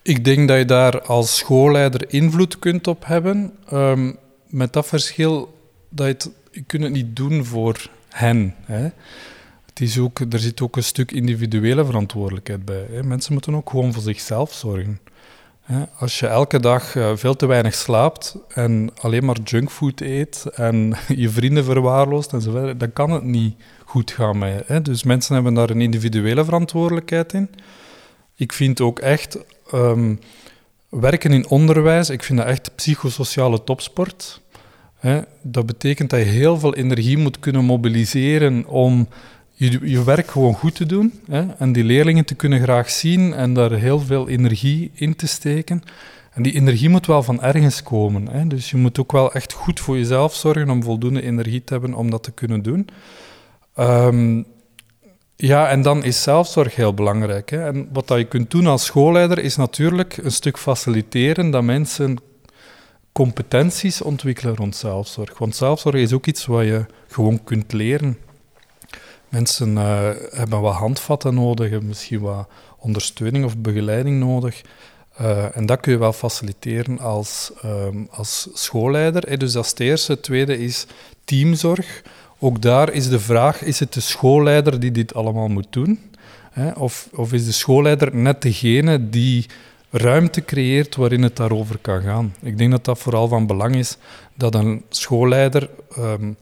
Ik 0.02 0.24
denk 0.24 0.48
dat 0.48 0.58
je 0.58 0.64
daar 0.64 1.02
als 1.02 1.36
schoolleider 1.36 2.12
invloed 2.12 2.58
kunt 2.58 2.86
op 2.86 3.06
hebben. 3.06 3.52
Um, 3.72 4.16
met 4.46 4.72
dat 4.72 4.86
verschil 4.86 5.58
dat 5.88 6.06
je, 6.06 6.12
het, 6.12 6.30
je 6.50 6.62
kunt 6.62 6.82
het 6.82 6.92
niet 6.92 7.16
doen 7.16 7.44
voor 7.44 7.90
hen. 8.08 8.54
Hè. 8.64 8.82
Het 9.66 9.80
is 9.80 9.98
ook, 9.98 10.18
er 10.18 10.38
zit 10.38 10.60
ook 10.60 10.76
een 10.76 10.84
stuk 10.84 11.12
individuele 11.12 11.84
verantwoordelijkheid 11.84 12.64
bij. 12.64 12.86
Hè. 12.90 13.02
Mensen 13.02 13.32
moeten 13.32 13.54
ook 13.54 13.70
gewoon 13.70 13.92
voor 13.92 14.02
zichzelf 14.02 14.52
zorgen. 14.52 15.00
Als 15.98 16.18
je 16.18 16.26
elke 16.26 16.60
dag 16.60 16.96
eh, 16.96 17.16
veel 17.16 17.36
te 17.36 17.46
weinig 17.46 17.74
slaapt 17.74 18.36
en 18.48 18.90
alleen 19.00 19.24
maar 19.24 19.36
junkfood 19.44 20.00
eet 20.00 20.46
en 20.54 20.94
je 21.08 21.28
vrienden 21.28 21.64
verwaarloost 21.64 22.32
en 22.32 22.40
zo 22.40 22.50
verder, 22.50 22.78
dan 22.78 22.92
kan 22.92 23.10
het 23.10 23.22
niet 23.22 23.54
goed 23.84 24.10
gaan 24.10 24.38
met 24.38 24.64
je. 24.68 24.82
Dus 24.82 25.02
mensen 25.02 25.34
hebben 25.34 25.54
daar 25.54 25.70
een 25.70 25.80
individuele 25.80 26.44
verantwoordelijkheid 26.44 27.32
in. 27.32 27.50
Ik 28.34 28.52
vind 28.52 28.80
ook 28.80 28.98
echt 28.98 29.38
um, 29.74 30.20
werken 30.88 31.32
in 31.32 31.48
onderwijs, 31.48 32.10
ik 32.10 32.22
vind 32.22 32.38
dat 32.38 32.48
echt 32.48 32.74
psychosociale 32.74 33.64
topsport. 33.64 34.40
Dat 35.42 35.66
betekent 35.66 36.10
dat 36.10 36.18
je 36.18 36.24
heel 36.24 36.58
veel 36.58 36.74
energie 36.74 37.18
moet 37.18 37.38
kunnen 37.38 37.64
mobiliseren 37.64 38.66
om 38.66 39.08
je, 39.52 39.78
je 39.82 40.04
werk 40.04 40.30
gewoon 40.30 40.54
goed 40.54 40.74
te 40.74 40.86
doen 40.86 41.20
hè, 41.30 41.46
en 41.58 41.72
die 41.72 41.84
leerlingen 41.84 42.24
te 42.24 42.34
kunnen 42.34 42.60
graag 42.60 42.90
zien 42.90 43.34
en 43.34 43.54
daar 43.54 43.72
heel 43.72 44.00
veel 44.00 44.28
energie 44.28 44.90
in 44.94 45.16
te 45.16 45.26
steken. 45.26 45.82
En 46.30 46.42
die 46.42 46.54
energie 46.54 46.88
moet 46.88 47.06
wel 47.06 47.22
van 47.22 47.42
ergens 47.42 47.82
komen. 47.82 48.28
Hè. 48.28 48.46
Dus 48.46 48.70
je 48.70 48.76
moet 48.76 49.00
ook 49.00 49.12
wel 49.12 49.32
echt 49.32 49.52
goed 49.52 49.80
voor 49.80 49.96
jezelf 49.96 50.34
zorgen 50.34 50.70
om 50.70 50.82
voldoende 50.82 51.22
energie 51.22 51.64
te 51.64 51.72
hebben 51.72 51.94
om 51.94 52.10
dat 52.10 52.22
te 52.22 52.32
kunnen 52.32 52.62
doen. 52.62 52.88
Um, 53.78 54.44
ja, 55.40 55.68
en 55.68 55.82
dan 55.82 56.04
is 56.04 56.22
zelfzorg 56.22 56.74
heel 56.74 56.94
belangrijk. 56.94 57.50
Hè. 57.50 57.66
En 57.66 57.88
wat 57.92 58.08
dat 58.08 58.18
je 58.18 58.24
kunt 58.24 58.50
doen 58.50 58.66
als 58.66 58.84
schoolleider 58.84 59.38
is 59.38 59.56
natuurlijk 59.56 60.16
een 60.16 60.32
stuk 60.32 60.58
faciliteren 60.58 61.50
dat 61.50 61.62
mensen 61.62 62.18
competenties 63.12 64.02
ontwikkelen 64.02 64.56
rond 64.56 64.76
zelfzorg. 64.76 65.38
Want 65.38 65.56
zelfzorg 65.56 65.94
is 65.94 66.12
ook 66.12 66.26
iets 66.26 66.46
wat 66.46 66.64
je 66.64 66.86
gewoon 67.08 67.44
kunt 67.44 67.72
leren. 67.72 68.18
Mensen 69.28 69.70
uh, 69.70 70.10
hebben 70.30 70.60
wat 70.60 70.74
handvatten 70.74 71.34
nodig, 71.34 71.80
misschien 71.80 72.20
wat 72.20 72.48
ondersteuning 72.78 73.44
of 73.44 73.58
begeleiding 73.58 74.18
nodig. 74.18 74.62
Uh, 75.20 75.56
en 75.56 75.66
dat 75.66 75.80
kun 75.80 75.92
je 75.92 75.98
wel 75.98 76.12
faciliteren 76.12 76.98
als, 76.98 77.50
um, 77.64 78.08
als 78.10 78.48
schoolleider. 78.52 79.38
Dus 79.38 79.52
dat 79.52 79.64
is 79.64 79.70
het 79.70 79.80
eerste. 79.80 80.12
Het 80.12 80.22
tweede 80.22 80.58
is 80.58 80.86
teamzorg. 81.24 82.02
Ook 82.40 82.62
daar 82.62 82.92
is 82.92 83.08
de 83.08 83.20
vraag, 83.20 83.62
is 83.62 83.78
het 83.80 83.92
de 83.92 84.00
schoolleider 84.00 84.80
die 84.80 84.90
dit 84.90 85.14
allemaal 85.14 85.48
moet 85.48 85.66
doen? 85.70 86.00
Of, 86.74 87.08
of 87.14 87.32
is 87.32 87.44
de 87.44 87.52
schoolleider 87.52 88.16
net 88.16 88.42
degene 88.42 89.08
die 89.08 89.46
ruimte 89.90 90.44
creëert 90.44 90.96
waarin 90.96 91.22
het 91.22 91.36
daarover 91.36 91.78
kan 91.78 92.02
gaan? 92.02 92.34
Ik 92.42 92.58
denk 92.58 92.70
dat 92.70 92.84
dat 92.84 92.98
vooral 92.98 93.28
van 93.28 93.46
belang 93.46 93.76
is 93.76 93.96
dat 94.34 94.54
een 94.54 94.84
schoolleider... 94.88 95.70
Um, 95.98 96.36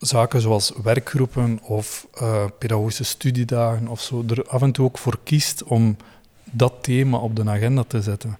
zaken 0.00 0.40
zoals 0.40 0.72
werkgroepen 0.82 1.60
of 1.62 2.06
uh, 2.22 2.44
pedagogische 2.58 3.04
studiedagen 3.04 3.88
of 3.88 4.00
zo 4.00 4.24
er 4.28 4.44
af 4.44 4.62
en 4.62 4.72
toe 4.72 4.84
ook 4.84 4.98
voor 4.98 5.18
kiest 5.24 5.62
om 5.62 5.96
dat 6.44 6.72
thema 6.80 7.16
op 7.16 7.36
de 7.36 7.44
agenda 7.50 7.84
te 7.86 8.02
zetten. 8.02 8.38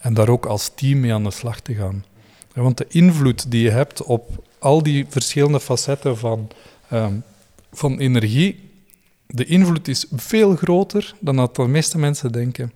En 0.00 0.14
daar 0.14 0.28
ook 0.28 0.46
als 0.46 0.70
team 0.74 1.00
mee 1.00 1.12
aan 1.12 1.24
de 1.24 1.30
slag 1.30 1.60
te 1.60 1.74
gaan. 1.74 2.04
Want 2.52 2.78
de 2.78 2.86
invloed 2.88 3.50
die 3.50 3.62
je 3.62 3.70
hebt 3.70 4.02
op 4.02 4.30
al 4.66 4.82
die 4.82 5.06
verschillende 5.08 5.60
facetten 5.60 6.18
van, 6.18 6.48
um, 6.92 7.22
van 7.72 7.98
energie, 7.98 8.70
de 9.26 9.44
invloed 9.44 9.88
is 9.88 10.06
veel 10.12 10.56
groter 10.56 11.14
dan 11.20 11.36
dat 11.36 11.56
de 11.56 11.66
meeste 11.66 11.98
mensen 11.98 12.32
denken. 12.32 12.72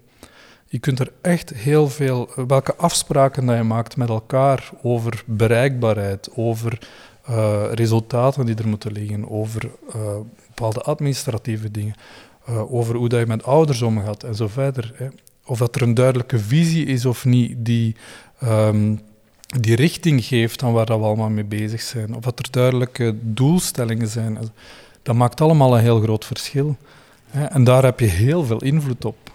Je 0.66 0.78
kunt 0.78 0.99
er 0.99 1.12
echt 1.20 1.50
heel 1.50 1.88
veel, 1.88 2.28
welke 2.47 2.76
afspraken 2.76 3.47
dat 3.47 3.56
je 3.56 3.62
maakt 3.62 3.97
met 3.97 4.09
elkaar 4.09 4.70
over 4.82 5.23
bereikbaarheid, 5.26 6.28
over 6.35 6.78
uh, 7.30 7.62
resultaten 7.73 8.47
die 8.47 8.54
er 8.54 8.68
moeten 8.68 8.92
liggen, 8.92 9.30
over 9.30 9.70
uh, 9.94 10.02
bepaalde 10.47 10.80
administratieve 10.80 11.70
dingen, 11.70 11.94
uh, 12.49 12.75
over 12.75 12.97
hoe 12.97 13.09
dat 13.09 13.20
je 13.20 13.26
met 13.26 13.44
ouders 13.44 13.82
omgaat 13.82 14.23
en 14.23 14.35
zo 14.35 14.49
verder. 14.49 14.92
Hè. 14.94 15.09
Of 15.44 15.59
dat 15.59 15.75
er 15.75 15.82
een 15.82 15.94
duidelijke 15.94 16.38
visie 16.38 16.87
is 16.87 17.06
of 17.06 17.25
niet 17.25 17.56
die, 17.64 17.97
um, 18.44 19.00
die 19.59 19.76
richting 19.76 20.25
geeft 20.25 20.62
aan 20.62 20.73
waar 20.73 20.87
we 20.87 20.92
allemaal 20.92 21.28
mee 21.28 21.45
bezig 21.45 21.80
zijn. 21.80 22.14
Of 22.14 22.23
dat 22.23 22.38
er 22.38 22.50
duidelijke 22.50 23.14
doelstellingen 23.21 24.09
zijn. 24.09 24.38
Dat 25.02 25.14
maakt 25.14 25.40
allemaal 25.40 25.76
een 25.76 25.83
heel 25.83 26.00
groot 26.00 26.25
verschil. 26.25 26.76
En 27.30 27.64
daar 27.64 27.83
heb 27.83 28.00
je 28.00 28.07
heel 28.07 28.45
veel 28.45 28.62
invloed 28.62 29.04
op 29.04 29.30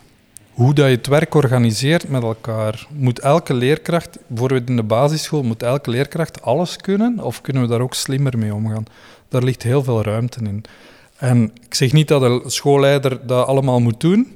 hoe 0.55 0.73
dat 0.73 0.85
je 0.85 0.95
het 0.95 1.07
werk 1.07 1.35
organiseert 1.35 2.09
met 2.09 2.23
elkaar. 2.23 2.87
Moet 2.89 3.19
elke 3.19 3.53
leerkracht, 3.53 4.17
bijvoorbeeld 4.27 4.69
in 4.69 4.75
de 4.75 4.83
basisschool, 4.83 5.43
moet 5.43 5.63
elke 5.63 5.89
leerkracht 5.89 6.41
alles 6.41 6.77
kunnen? 6.77 7.19
Of 7.19 7.41
kunnen 7.41 7.61
we 7.61 7.67
daar 7.67 7.81
ook 7.81 7.93
slimmer 7.93 8.37
mee 8.37 8.53
omgaan? 8.53 8.85
Daar 9.29 9.43
ligt 9.43 9.63
heel 9.63 9.83
veel 9.83 10.03
ruimte 10.03 10.39
in. 10.43 10.63
En 11.17 11.51
ik 11.65 11.73
zeg 11.73 11.91
niet 11.91 12.07
dat 12.07 12.21
een 12.21 12.41
schoolleider 12.45 13.27
dat 13.27 13.47
allemaal 13.47 13.79
moet 13.79 13.99
doen, 13.99 14.35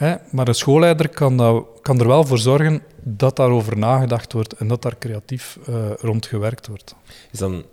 hè, 0.00 0.14
maar 0.30 0.48
een 0.48 0.54
schoolleider 0.54 1.08
kan, 1.08 1.36
dat, 1.36 1.66
kan 1.82 2.00
er 2.00 2.06
wel 2.06 2.24
voor 2.24 2.38
zorgen 2.38 2.82
dat 3.02 3.36
daarover 3.36 3.78
nagedacht 3.78 4.32
wordt 4.32 4.52
en 4.52 4.68
dat 4.68 4.82
daar 4.82 4.98
creatief 4.98 5.58
uh, 5.68 5.90
rond 5.96 6.26
gewerkt 6.26 6.66
wordt. 6.66 6.94
Is 7.32 7.38
dan 7.38 7.64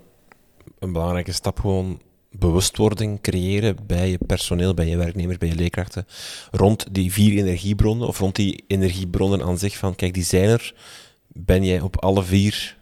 een 0.79 0.93
belangrijke 0.93 1.31
stap 1.31 1.60
gewoon 1.60 2.01
bewustwording 2.31 3.22
creëren 3.22 3.77
bij 3.88 4.10
je 4.10 4.19
personeel, 4.27 4.74
bij 4.74 4.88
je 4.88 4.98
werknemers, 4.98 5.38
bij 5.38 5.48
je 5.48 5.55
leerkrachten, 5.55 6.07
rond 6.51 6.86
die 6.91 7.12
vier 7.12 7.38
energiebronnen 7.38 8.07
of 8.07 8.19
rond 8.19 8.36
die 8.36 8.63
energiebronnen 8.67 9.43
aan 9.43 9.57
zich 9.57 9.77
van, 9.77 9.96
kijk, 9.96 10.13
die 10.13 10.24
zijn 10.24 10.50
er. 10.50 10.74
Ben 11.27 11.63
jij 11.63 11.79
op 11.79 12.01
alle 12.03 12.24
vier 12.24 12.77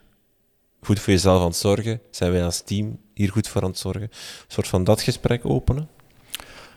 goed 0.81 0.99
voor 0.99 1.13
jezelf 1.13 1.39
aan 1.41 1.47
het 1.47 1.55
zorgen? 1.55 2.01
Zijn 2.11 2.31
wij 2.31 2.43
als 2.43 2.61
team 2.61 2.99
hier 3.13 3.31
goed 3.31 3.47
voor 3.47 3.61
aan 3.61 3.69
het 3.69 3.77
zorgen? 3.77 4.01
Een 4.01 4.09
soort 4.47 4.67
van 4.67 4.83
dat 4.83 5.01
gesprek 5.01 5.45
openen? 5.45 5.89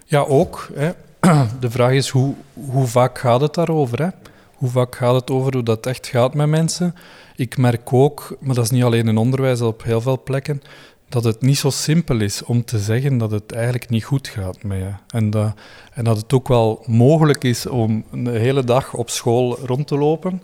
Ja, 0.04 0.20
ook. 0.20 0.68
Hè. 0.74 0.92
De 1.60 1.70
vraag 1.70 1.92
is, 1.92 2.08
hoe, 2.08 2.34
hoe 2.52 2.86
vaak 2.86 3.18
gaat 3.18 3.40
het 3.40 3.54
daarover? 3.54 4.02
Hè? 4.02 4.08
Hoe 4.54 4.68
vaak 4.68 4.96
gaat 4.96 5.14
het 5.14 5.30
over 5.30 5.54
hoe 5.54 5.62
dat 5.62 5.86
echt 5.86 6.06
gaat 6.06 6.34
met 6.34 6.48
mensen? 6.48 6.94
Ik 7.36 7.56
merk 7.56 7.92
ook, 7.92 8.36
maar 8.40 8.54
dat 8.54 8.64
is 8.64 8.70
niet 8.70 8.82
alleen 8.82 9.08
in 9.08 9.16
onderwijs, 9.16 9.60
op 9.60 9.82
heel 9.82 10.00
veel 10.00 10.22
plekken, 10.22 10.62
dat 11.08 11.24
het 11.24 11.40
niet 11.40 11.58
zo 11.58 11.70
simpel 11.70 12.20
is 12.20 12.44
om 12.44 12.64
te 12.64 12.78
zeggen 12.78 13.18
dat 13.18 13.30
het 13.30 13.52
eigenlijk 13.52 13.88
niet 13.88 14.04
goed 14.04 14.28
gaat 14.28 14.62
met 14.62 14.78
je. 14.78 14.90
En 15.08 15.30
dat, 15.30 15.54
en 15.92 16.04
dat 16.04 16.16
het 16.16 16.32
ook 16.32 16.48
wel 16.48 16.82
mogelijk 16.86 17.44
is 17.44 17.66
om 17.66 18.04
de 18.12 18.30
hele 18.30 18.64
dag 18.64 18.94
op 18.94 19.10
school 19.10 19.58
rond 19.58 19.86
te 19.86 19.96
lopen 19.98 20.42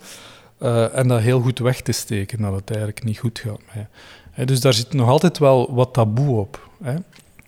uh, 0.59 0.99
en 0.99 1.09
dat 1.09 1.21
heel 1.21 1.40
goed 1.40 1.59
weg 1.59 1.81
te 1.81 1.93
steken, 1.93 2.43
dat 2.43 2.54
het 2.54 2.69
eigenlijk 2.69 3.04
niet 3.04 3.19
goed 3.19 3.38
gaat 3.38 3.61
met 3.75 3.87
je. 4.35 4.45
dus 4.45 4.61
daar 4.61 4.75
zit 4.75 4.93
nog 4.93 5.09
altijd 5.09 5.38
wel 5.38 5.75
wat 5.75 5.93
taboe 5.93 6.38
op. 6.38 6.69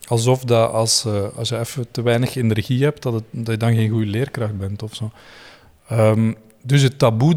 Alsof 0.07 0.43
dat 0.43 0.71
als, 0.71 1.05
uh, 1.05 1.27
als 1.35 1.49
je 1.49 1.59
even 1.59 1.91
te 1.91 2.01
weinig 2.01 2.35
energie 2.35 2.83
hebt, 2.83 3.03
dat, 3.03 3.13
het, 3.13 3.23
dat 3.31 3.47
je 3.47 3.57
dan 3.57 3.75
geen 3.75 3.89
goede 3.89 4.05
leerkracht 4.05 4.57
bent 4.57 4.83
of 4.83 4.95
zo. 4.95 5.11
Um, 5.91 6.35
dus 6.61 6.81
het 6.81 6.99
taboe 6.99 7.35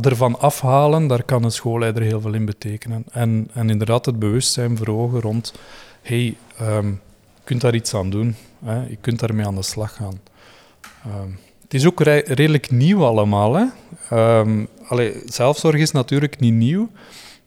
ervan, 0.00 0.38
afhalen, 0.38 1.06
daar 1.06 1.22
kan 1.22 1.44
een 1.44 1.50
schoolleider 1.50 2.02
heel 2.02 2.20
veel 2.20 2.32
in 2.32 2.44
betekenen. 2.44 3.04
En, 3.10 3.48
en 3.54 3.70
inderdaad 3.70 4.06
het 4.06 4.18
bewustzijn 4.18 4.76
verhogen 4.76 5.20
rond, 5.20 5.54
hey, 6.02 6.36
um, 6.60 7.00
je 7.34 7.40
kunt 7.44 7.60
daar 7.60 7.74
iets 7.74 7.94
aan 7.94 8.10
doen. 8.10 8.34
Hè? 8.64 8.86
Je 8.86 8.98
kunt 9.00 9.20
daarmee 9.20 9.46
aan 9.46 9.54
de 9.54 9.62
slag 9.62 9.94
gaan. 9.94 10.20
Um, 11.06 11.38
het 11.62 11.74
is 11.74 11.86
ook 11.86 12.00
redelijk 12.00 12.70
nieuw 12.70 13.04
allemaal. 13.04 13.54
Hè? 13.54 13.66
Um, 14.40 14.68
zelfzorg 15.24 15.76
is 15.76 15.90
natuurlijk 15.90 16.40
niet 16.40 16.54
nieuw, 16.54 16.90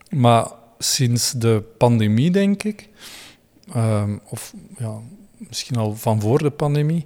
maar 0.10 0.48
sinds 0.80 1.32
de 1.32 1.64
pandemie, 1.78 2.32
denk 2.32 2.64
ik, 2.64 2.90
of 4.30 4.54
ja, 4.78 5.00
misschien 5.38 5.76
al 5.76 5.96
van 5.96 6.22
voor 6.22 6.38
de 6.38 6.50
pandemie, 6.50 7.06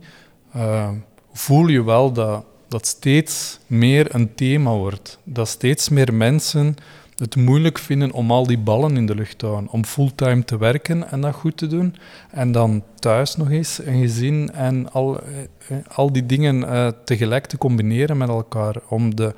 voel 1.32 1.68
je 1.68 1.84
wel 1.84 2.12
dat 2.12 2.46
dat 2.70 2.88
steeds 2.88 3.60
meer 3.68 4.16
een 4.16 4.36
thema 4.36 4.72
wordt. 4.72 5.20
Dat 5.24 5.48
steeds 5.48 5.90
meer 5.90 6.14
mensen 6.14 6.76
het 7.16 7.36
moeilijk 7.36 7.78
vinden 7.78 8.12
om 8.12 8.32
al 8.32 8.48
die 8.48 8.58
ballen 8.58 8.98
in 8.98 9.06
de 9.06 9.16
lucht 9.16 9.38
te 9.38 9.46
houden. 9.46 9.70
Om 9.72 9.86
fulltime 9.86 10.44
te 10.44 10.58
werken 10.58 11.12
en 11.12 11.22
dat 11.22 11.34
goed 11.34 11.58
te 11.58 11.68
doen. 11.68 11.96
En 12.32 12.52
dan 12.52 12.84
thuis 12.96 13.36
nog 13.36 13.50
eens 13.50 13.80
een 13.86 14.00
gezin 14.00 14.52
en 14.54 14.92
al, 14.92 15.22
eh, 15.22 15.28
eh, 15.68 15.78
al 15.96 16.12
die 16.12 16.26
dingen 16.26 16.56
uh, 16.56 16.88
tegelijk 17.06 17.46
te 17.46 17.58
combineren 17.58 18.18
met 18.18 18.30
elkaar. 18.30 18.76
Om, 18.88 19.16
de, 19.16 19.34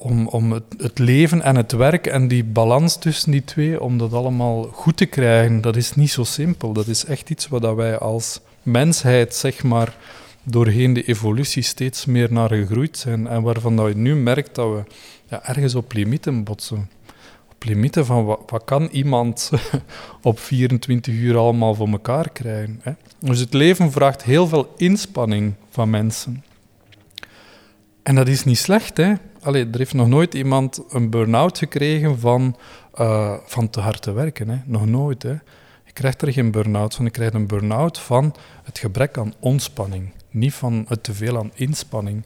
om, 0.00 0.26
om 0.26 0.52
het, 0.52 0.98
leven 0.98 1.42
en 1.42 1.56
het 1.56 1.72
werk 1.72 2.06
en 2.06 2.28
die 2.28 2.44
balans 2.44 2.96
tussen 2.96 3.30
die 3.30 3.44
twee, 3.44 3.80
om 3.80 3.98
dat 3.98 4.12
allemaal 4.12 4.62
goed 4.62 4.96
te 4.96 5.06
krijgen, 5.06 5.60
dat 5.60 5.76
is 5.76 5.94
niet 5.94 6.10
zo 6.10 6.24
simpel. 6.24 6.72
Dat 6.72 6.86
is 6.86 7.04
echt 7.04 7.30
iets 7.30 7.48
wat 7.48 7.74
wij 7.74 7.98
als 7.98 8.40
mensheid, 8.62 9.34
zeg 9.34 9.62
maar 9.62 9.96
doorheen 10.42 10.92
de 10.92 11.04
evolutie 11.04 11.62
steeds 11.62 12.04
meer 12.04 12.32
naar 12.32 12.48
gegroeid 12.48 12.98
zijn 12.98 13.26
en 13.26 13.42
waarvan 13.42 13.76
dat 13.76 13.88
je 13.88 13.96
nu 13.96 14.14
merkt 14.14 14.54
dat 14.54 14.72
we 14.72 14.82
ja, 15.28 15.46
ergens 15.46 15.74
op 15.74 15.92
limieten 15.92 16.44
botsen. 16.44 16.90
Op 17.50 17.64
limieten 17.64 18.06
van 18.06 18.24
wat, 18.24 18.40
wat 18.46 18.64
kan 18.64 18.88
iemand 18.92 19.50
op 20.22 20.38
24 20.38 21.14
uur 21.14 21.36
allemaal 21.36 21.74
voor 21.74 21.88
elkaar 21.88 22.30
krijgen. 22.30 22.80
Hè? 22.82 22.92
Dus 23.18 23.38
het 23.38 23.52
leven 23.52 23.92
vraagt 23.92 24.22
heel 24.22 24.46
veel 24.46 24.74
inspanning 24.76 25.54
van 25.70 25.90
mensen. 25.90 26.44
En 28.02 28.14
dat 28.14 28.28
is 28.28 28.44
niet 28.44 28.58
slecht. 28.58 28.96
Hè? 28.96 29.12
Er 29.54 29.78
heeft 29.78 29.94
nog 29.94 30.08
nooit 30.08 30.34
iemand 30.34 30.80
een 30.88 31.10
burn-out 31.10 31.58
gekregen 31.58 32.18
van, 32.18 32.56
uh, 33.00 33.34
van 33.44 33.70
te 33.70 33.80
hard 33.80 34.02
te 34.02 34.12
werken. 34.12 34.48
Hè? 34.48 34.56
Nog 34.64 34.86
nooit. 34.86 35.22
Hè? 35.22 35.36
Je 35.84 35.92
krijgt 35.92 36.22
er 36.22 36.32
geen 36.32 36.50
burn-out 36.50 36.94
van. 36.94 37.04
Je 37.04 37.10
krijgt 37.10 37.34
een 37.34 37.46
burn-out 37.46 37.98
van 37.98 38.34
het 38.62 38.78
gebrek 38.78 39.18
aan 39.18 39.34
ontspanning 39.38 40.12
niet 40.30 40.54
van 40.54 40.84
het 40.88 41.02
teveel 41.02 41.38
aan 41.38 41.50
inspanning. 41.54 42.24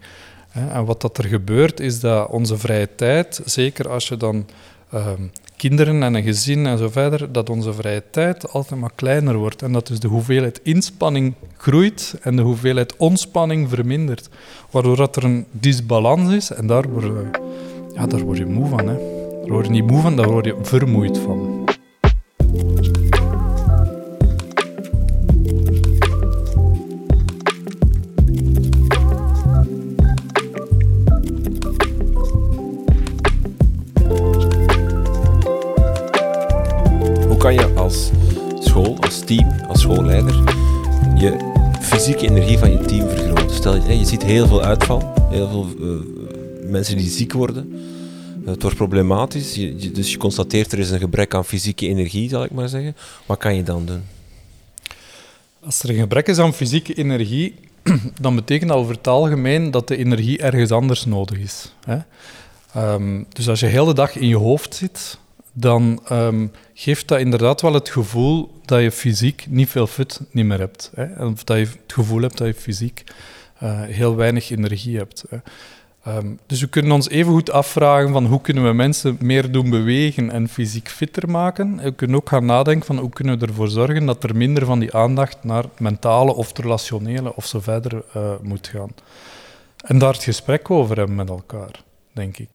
En 0.53 0.85
wat 0.85 1.01
dat 1.01 1.19
er 1.19 1.25
gebeurt, 1.25 1.81
is 1.81 2.01
dat 2.01 2.29
onze 2.29 2.59
vrije 2.59 2.95
tijd, 2.95 3.41
zeker 3.45 3.89
als 3.89 4.09
je 4.09 4.17
dan 4.17 4.49
ehm, 4.91 5.23
kinderen 5.69 6.03
en 6.03 6.15
een 6.15 6.23
gezin 6.23 6.67
en 6.67 6.79
zo 6.79 6.89
verder, 6.89 7.33
dat 7.33 7.51
onze 7.51 7.73
vrije 7.73 8.03
tijd 8.11 8.53
altijd 8.53 8.81
maar 8.81 8.93
kleiner 8.95 9.37
wordt. 9.37 9.63
En 9.63 9.73
dat 9.73 9.87
dus 9.87 10.01
de 10.01 10.09
hoeveelheid 10.09 10.61
inspanning 10.63 11.35
groeit 11.57 12.15
en 12.21 12.37
de 12.37 12.43
hoeveelheid 12.43 12.97
ontspanning 12.97 13.69
vermindert. 13.69 14.29
Waardoor 14.71 14.97
dat 14.97 15.17
er 15.17 15.25
een 15.25 15.47
disbalans 15.51 16.33
is 16.33 16.51
en 16.51 16.67
daar 16.67 16.89
word 16.89 17.37
ja, 17.95 18.07
daar 18.07 18.21
word 18.21 18.39
je 18.39 18.47
moe 18.47 18.69
van. 18.69 18.89
Hè. 18.89 18.97
Daar 19.41 19.51
word 19.51 19.67
je 19.67 19.73
niet 19.73 19.87
moe 19.87 20.01
van, 20.01 20.17
daar 20.17 20.31
word 20.31 20.45
je 20.45 20.57
vermoeid 20.63 21.19
van. 21.19 21.65
Heel 44.23 44.47
veel 44.47 44.63
uitval, 44.63 45.13
heel 45.31 45.49
veel 45.49 45.69
uh, 45.81 46.71
mensen 46.71 46.97
die 46.97 47.11
ziek 47.11 47.33
worden. 47.33 47.73
Het 48.45 48.63
wordt 48.63 48.77
problematisch, 48.77 49.55
dus 49.93 50.11
je 50.11 50.17
constateert 50.17 50.73
er 50.73 50.79
is 50.79 50.91
een 50.91 50.99
gebrek 50.99 51.35
aan 51.35 51.45
fysieke 51.45 51.89
energie, 51.89 52.29
zal 52.29 52.45
ik 52.45 52.51
maar 52.51 52.69
zeggen. 52.69 52.97
Wat 53.27 53.39
kan 53.39 53.55
je 53.55 53.63
dan 53.63 53.87
doen? 53.87 54.03
Als 55.65 55.83
er 55.83 55.91
een 55.91 55.97
gebrek 55.97 56.27
is 56.27 56.39
aan 56.39 56.55
fysieke 56.55 56.95
energie, 56.95 57.55
dan 58.21 58.35
betekent 58.35 58.71
dat 58.71 58.79
over 58.79 58.95
het 58.95 59.07
algemeen 59.07 59.71
dat 59.71 59.89
de 59.89 59.97
energie 59.97 60.39
ergens 60.39 60.71
anders 60.71 61.05
nodig 61.05 61.39
is. 61.39 61.73
Hè? 61.85 61.99
Um, 62.95 63.27
dus 63.29 63.49
als 63.49 63.61
je 63.61 63.67
heel 63.67 63.85
de 63.85 63.95
dag 63.95 64.17
in 64.17 64.29
je 64.29 64.37
hoofd 64.37 64.75
zit, 64.75 65.19
dan 65.53 66.03
um, 66.13 66.53
geeft 66.75 67.09
dat 67.09 67.21
inderdaad 67.21 67.61
wel 67.61 67.75
het 67.75 67.89
gevoel 67.89 68.61
dat 68.65 68.83
je 68.83 68.91
fysiek 68.91 69.47
niet 69.49 69.69
veel 69.69 69.87
fut 69.87 70.21
niet 70.31 70.45
meer 70.45 70.59
hebt. 70.59 70.91
Hè? 70.95 71.27
Of 71.27 71.45
dat 71.45 71.57
je 71.57 71.65
het 71.65 71.93
gevoel 71.93 72.21
hebt 72.21 72.39
dat 72.39 72.47
je 72.47 72.55
fysiek 72.55 73.05
heel 73.69 74.17
weinig 74.17 74.51
energie 74.51 74.97
hebt. 74.97 75.25
Um, 76.09 76.39
dus 76.47 76.61
we 76.61 76.67
kunnen 76.67 76.93
ons 76.93 77.09
even 77.09 77.33
goed 77.33 77.51
afvragen 77.51 78.13
van 78.13 78.27
hoe 78.27 78.41
kunnen 78.41 78.65
we 78.65 78.73
mensen 78.73 79.17
meer 79.21 79.53
doen 79.53 79.71
bewegen 79.71 80.31
en 80.31 80.49
fysiek 80.49 80.89
fitter 80.89 81.31
maken. 81.31 81.77
We 81.83 81.95
kunnen 81.95 82.17
ook 82.17 82.29
gaan 82.29 82.45
nadenken 82.45 82.87
van 82.87 82.99
hoe 82.99 83.11
kunnen 83.11 83.39
we 83.39 83.47
ervoor 83.47 83.69
zorgen 83.69 84.07
dat 84.07 84.25
er 84.25 84.37
minder 84.37 84.65
van 84.65 84.79
die 84.79 84.95
aandacht 84.95 85.45
naar 85.45 85.65
mentale 85.79 86.35
of 86.35 86.59
relationele 86.59 87.37
of 87.37 87.47
zo 87.47 87.61
verder 87.61 88.05
uh, 88.17 88.33
moet 88.43 88.69
gaan. 88.69 88.91
En 89.85 89.99
daar 89.99 90.13
het 90.13 90.23
gesprek 90.23 90.71
over 90.71 90.97
hebben 90.97 91.17
met 91.17 91.29
elkaar, 91.29 91.83
denk 92.13 92.39
ik. 92.39 92.49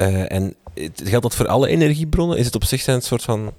Uh, 0.00 0.32
en 0.32 0.54
geldt 0.94 1.22
dat 1.22 1.34
voor 1.34 1.48
alle 1.48 1.68
energiebronnen? 1.68 2.38
Is 2.38 2.46
het 2.46 2.54
op 2.54 2.64
zich 2.64 2.86
een 2.86 3.02
soort 3.02 3.22
van. 3.22 3.52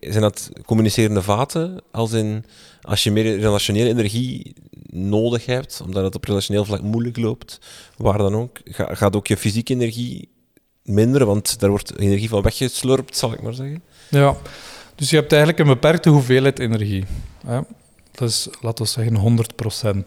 Zijn 0.00 0.20
dat 0.20 0.50
communicerende 0.64 1.22
vaten? 1.22 1.80
Als, 1.90 2.12
in, 2.12 2.44
als 2.82 3.02
je 3.02 3.10
meer 3.10 3.38
relationele 3.38 3.88
energie 3.88 4.54
nodig 4.86 5.46
hebt, 5.46 5.80
omdat 5.84 6.04
het 6.04 6.14
op 6.14 6.24
relationeel 6.24 6.64
vlak 6.64 6.82
moeilijk 6.82 7.16
loopt, 7.16 7.60
waar 7.96 8.18
dan 8.18 8.34
ook, 8.34 8.60
gaat 8.72 9.16
ook 9.16 9.26
je 9.26 9.36
fysieke 9.36 9.72
energie 9.72 10.28
minderen, 10.82 11.26
want 11.26 11.60
daar 11.60 11.70
wordt 11.70 11.98
energie 11.98 12.28
van 12.28 12.42
weggeslurpt, 12.42 13.16
zal 13.16 13.32
ik 13.32 13.42
maar 13.42 13.54
zeggen. 13.54 13.82
Ja, 14.08 14.36
dus 14.94 15.10
je 15.10 15.16
hebt 15.16 15.32
eigenlijk 15.32 15.60
een 15.62 15.74
beperkte 15.74 16.08
hoeveelheid 16.08 16.58
energie. 16.58 17.04
Hè? 17.46 17.60
Dat 18.12 18.28
is, 18.28 18.48
laten 18.60 18.84
we 18.84 18.90
zeggen, 18.90 19.44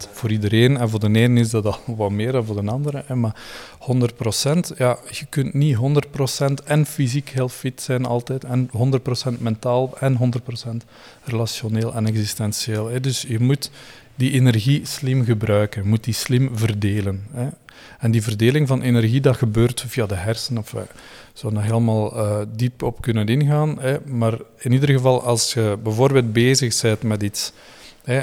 100% 0.08 0.10
voor 0.12 0.32
iedereen. 0.32 0.78
En 0.78 0.90
voor 0.90 1.00
de 1.00 1.20
ene 1.20 1.40
is 1.40 1.50
dat 1.50 1.66
al 1.66 1.80
wat 1.86 2.12
meer 2.12 2.32
dan 2.32 2.46
voor 2.46 2.64
de 2.64 2.72
andere. 2.72 3.04
Hè. 3.06 3.16
Maar 3.16 3.36
100%, 3.80 4.78
ja, 4.78 4.98
je 5.12 5.26
kunt 5.30 5.54
niet 5.54 5.78
100% 5.78 6.64
en 6.66 6.86
fysiek 6.86 7.30
heel 7.30 7.50
fit 7.50 7.82
zijn 7.82 8.06
altijd. 8.06 8.44
En 8.44 8.70
100% 9.36 9.40
mentaal 9.40 9.98
en 10.00 10.18
100% 10.18 10.86
relationeel 11.24 11.94
en 11.94 12.08
existentieel. 12.08 12.88
Hè. 12.88 13.00
Dus 13.00 13.22
je 13.28 13.40
moet 13.40 13.72
die 14.16 14.32
energie 14.32 14.86
slim 14.86 15.26
gebruiken. 15.26 15.84
Je 15.84 15.90
moet 15.90 16.04
die 16.04 16.14
slim 16.14 16.58
verdelen. 16.58 17.28
Hè. 17.32 17.48
En 18.00 18.12
die 18.12 18.24
verdeling 18.24 18.68
van 18.68 18.82
energie, 18.82 19.22
dat 19.22 19.38
gebeurt 19.38 19.84
via 19.88 20.06
de 20.06 20.16
hersenen. 20.16 20.62
Of, 20.62 20.76
zou 21.34 21.54
daar 21.54 21.64
helemaal 21.64 22.18
uh, 22.18 22.38
diep 22.56 22.84
op 22.84 23.02
kunnen 23.02 23.28
ingaan. 23.28 23.80
Hè. 23.80 23.98
Maar 24.06 24.38
in 24.58 24.72
ieder 24.72 24.90
geval, 24.90 25.24
als 25.24 25.54
je 25.54 25.78
bijvoorbeeld 25.84 26.34
bezig 26.34 26.82
bent 26.82 27.04
met 27.04 27.24
iets 27.24 27.52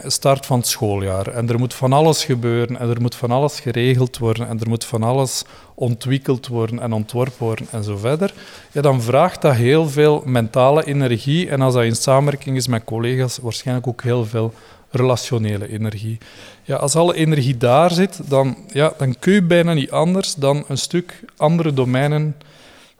start 0.06 0.46
van 0.46 0.58
het 0.58 0.68
schooljaar 0.68 1.26
en 1.26 1.48
er 1.48 1.58
moet 1.58 1.74
van 1.74 1.92
alles 1.92 2.24
gebeuren 2.24 2.78
en 2.78 2.88
er 2.88 3.00
moet 3.00 3.14
van 3.14 3.30
alles 3.30 3.60
geregeld 3.60 4.18
worden 4.18 4.48
en 4.48 4.60
er 4.60 4.68
moet 4.68 4.84
van 4.84 5.02
alles 5.02 5.44
ontwikkeld 5.74 6.46
worden 6.46 6.80
en 6.80 6.92
ontworpen 6.92 7.46
worden 7.46 7.66
en 7.70 7.84
zo 7.84 7.96
verder, 7.96 8.34
ja, 8.72 8.80
dan 8.80 9.02
vraagt 9.02 9.42
dat 9.42 9.54
heel 9.54 9.88
veel 9.88 10.22
mentale 10.24 10.84
energie 10.84 11.48
en 11.48 11.60
als 11.60 11.74
dat 11.74 11.84
in 11.84 11.96
samenwerking 11.96 12.56
is 12.56 12.66
met 12.66 12.84
collega's, 12.84 13.38
waarschijnlijk 13.42 13.86
ook 13.86 14.02
heel 14.02 14.24
veel 14.24 14.52
relationele 14.90 15.68
energie. 15.68 16.18
Ja, 16.62 16.76
als 16.76 16.94
alle 16.94 17.14
energie 17.14 17.56
daar 17.56 17.90
zit, 17.90 18.20
dan, 18.28 18.56
ja, 18.72 18.92
dan 18.98 19.18
kun 19.18 19.32
je 19.32 19.42
bijna 19.42 19.72
niet 19.72 19.90
anders 19.90 20.34
dan 20.34 20.64
een 20.68 20.78
stuk 20.78 21.20
andere 21.36 21.74
domeinen 21.74 22.36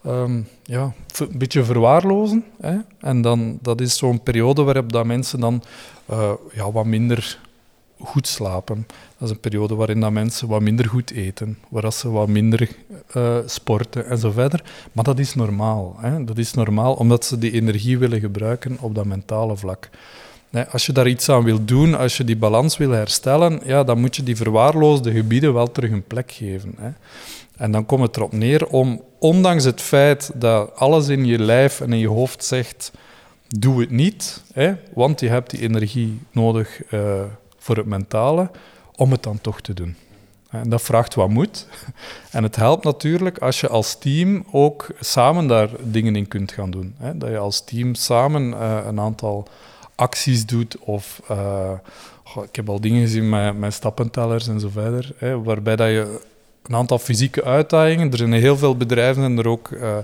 ehm, 0.04 0.40
ja, 0.62 0.92
een 1.18 1.38
beetje 1.38 1.64
verwaarlozen. 1.64 2.44
Hè? 2.60 2.76
En 3.00 3.22
dan, 3.22 3.58
dat 3.62 3.80
is 3.80 3.96
zo'n 3.96 4.22
periode 4.22 4.62
waarop 4.62 4.92
dat 4.92 5.06
mensen 5.06 5.40
dan 5.40 5.62
uh, 6.10 6.32
ja, 6.52 6.72
wat 6.72 6.84
minder 6.84 7.38
goed 8.04 8.26
slapen. 8.26 8.86
Dat 9.18 9.28
is 9.28 9.34
een 9.34 9.40
periode 9.40 9.74
waarin 9.74 10.00
dat 10.00 10.10
mensen 10.10 10.48
wat 10.48 10.60
minder 10.60 10.88
goed 10.88 11.10
eten, 11.10 11.58
waar 11.68 11.92
ze 11.92 12.10
wat 12.10 12.28
minder 12.28 12.68
uh, 13.16 13.36
sporten 13.46 14.06
en 14.06 14.18
zo 14.18 14.30
verder. 14.30 14.62
Maar 14.92 15.04
dat 15.04 15.18
is 15.18 15.34
normaal. 15.34 15.96
Hè? 15.98 16.24
Dat 16.24 16.38
is 16.38 16.54
normaal 16.54 16.94
omdat 16.94 17.24
ze 17.24 17.38
die 17.38 17.52
energie 17.52 17.98
willen 17.98 18.20
gebruiken 18.20 18.76
op 18.80 18.94
dat 18.94 19.04
mentale 19.04 19.56
vlak. 19.56 19.90
Als 20.70 20.86
je 20.86 20.92
daar 20.92 21.08
iets 21.08 21.28
aan 21.28 21.44
wil 21.44 21.64
doen, 21.64 21.94
als 21.94 22.16
je 22.16 22.24
die 22.24 22.36
balans 22.36 22.76
wil 22.76 22.90
herstellen, 22.90 23.60
ja, 23.64 23.84
dan 23.84 24.00
moet 24.00 24.16
je 24.16 24.22
die 24.22 24.36
verwaarloosde 24.36 25.12
gebieden 25.12 25.54
wel 25.54 25.72
terug 25.72 25.90
een 25.90 26.06
plek 26.06 26.32
geven. 26.32 26.74
Hè. 26.78 26.90
En 27.56 27.70
dan 27.70 27.86
komt 27.86 28.02
het 28.02 28.16
erop 28.16 28.32
neer 28.32 28.66
om, 28.66 29.02
ondanks 29.18 29.64
het 29.64 29.80
feit 29.80 30.30
dat 30.34 30.76
alles 30.76 31.08
in 31.08 31.24
je 31.24 31.38
lijf 31.38 31.80
en 31.80 31.92
in 31.92 31.98
je 31.98 32.08
hoofd 32.08 32.44
zegt, 32.44 32.92
doe 33.48 33.80
het 33.80 33.90
niet, 33.90 34.42
hè, 34.52 34.74
want 34.94 35.20
je 35.20 35.28
hebt 35.28 35.50
die 35.50 35.60
energie 35.60 36.20
nodig 36.30 36.92
uh, 36.92 37.22
voor 37.58 37.76
het 37.76 37.86
mentale, 37.86 38.50
om 38.96 39.10
het 39.10 39.22
dan 39.22 39.40
toch 39.40 39.60
te 39.60 39.74
doen. 39.74 39.96
En 40.52 40.68
dat 40.68 40.82
vraagt 40.82 41.14
wat 41.14 41.28
moed. 41.28 41.66
En 42.30 42.42
het 42.42 42.56
helpt 42.56 42.84
natuurlijk 42.84 43.38
als 43.38 43.60
je 43.60 43.68
als 43.68 43.98
team 43.98 44.44
ook 44.50 44.86
samen 45.00 45.46
daar 45.46 45.68
dingen 45.82 46.16
in 46.16 46.28
kunt 46.28 46.52
gaan 46.52 46.70
doen. 46.70 46.94
Hè. 46.98 47.18
Dat 47.18 47.28
je 47.28 47.38
als 47.38 47.64
team 47.64 47.94
samen 47.94 48.42
uh, 48.50 48.78
een 48.86 49.00
aantal 49.00 49.48
acties 49.94 50.46
doet. 50.46 50.78
Of 50.78 51.22
uh, 51.30 51.72
ik 52.42 52.56
heb 52.56 52.68
al 52.68 52.80
dingen 52.80 53.00
gezien 53.00 53.28
met, 53.28 53.58
met 53.58 53.72
stappentellers 53.72 54.48
en 54.48 54.60
zo 54.60 54.68
verder. 54.68 55.12
Hè, 55.16 55.42
waarbij 55.42 55.76
dat 55.76 55.88
je 55.88 56.20
een 56.62 56.75
aantal 56.75 56.98
fysieke 56.98 57.44
uitdagingen. 57.44 58.11
Er 58.11 58.18
zijn 58.18 58.33
heel 58.33 58.57
veel 58.57 58.77
bedrijven 58.77 59.22
en 59.22 59.38
er 59.38 59.48
ook 59.48 59.68
uh, 59.68 59.96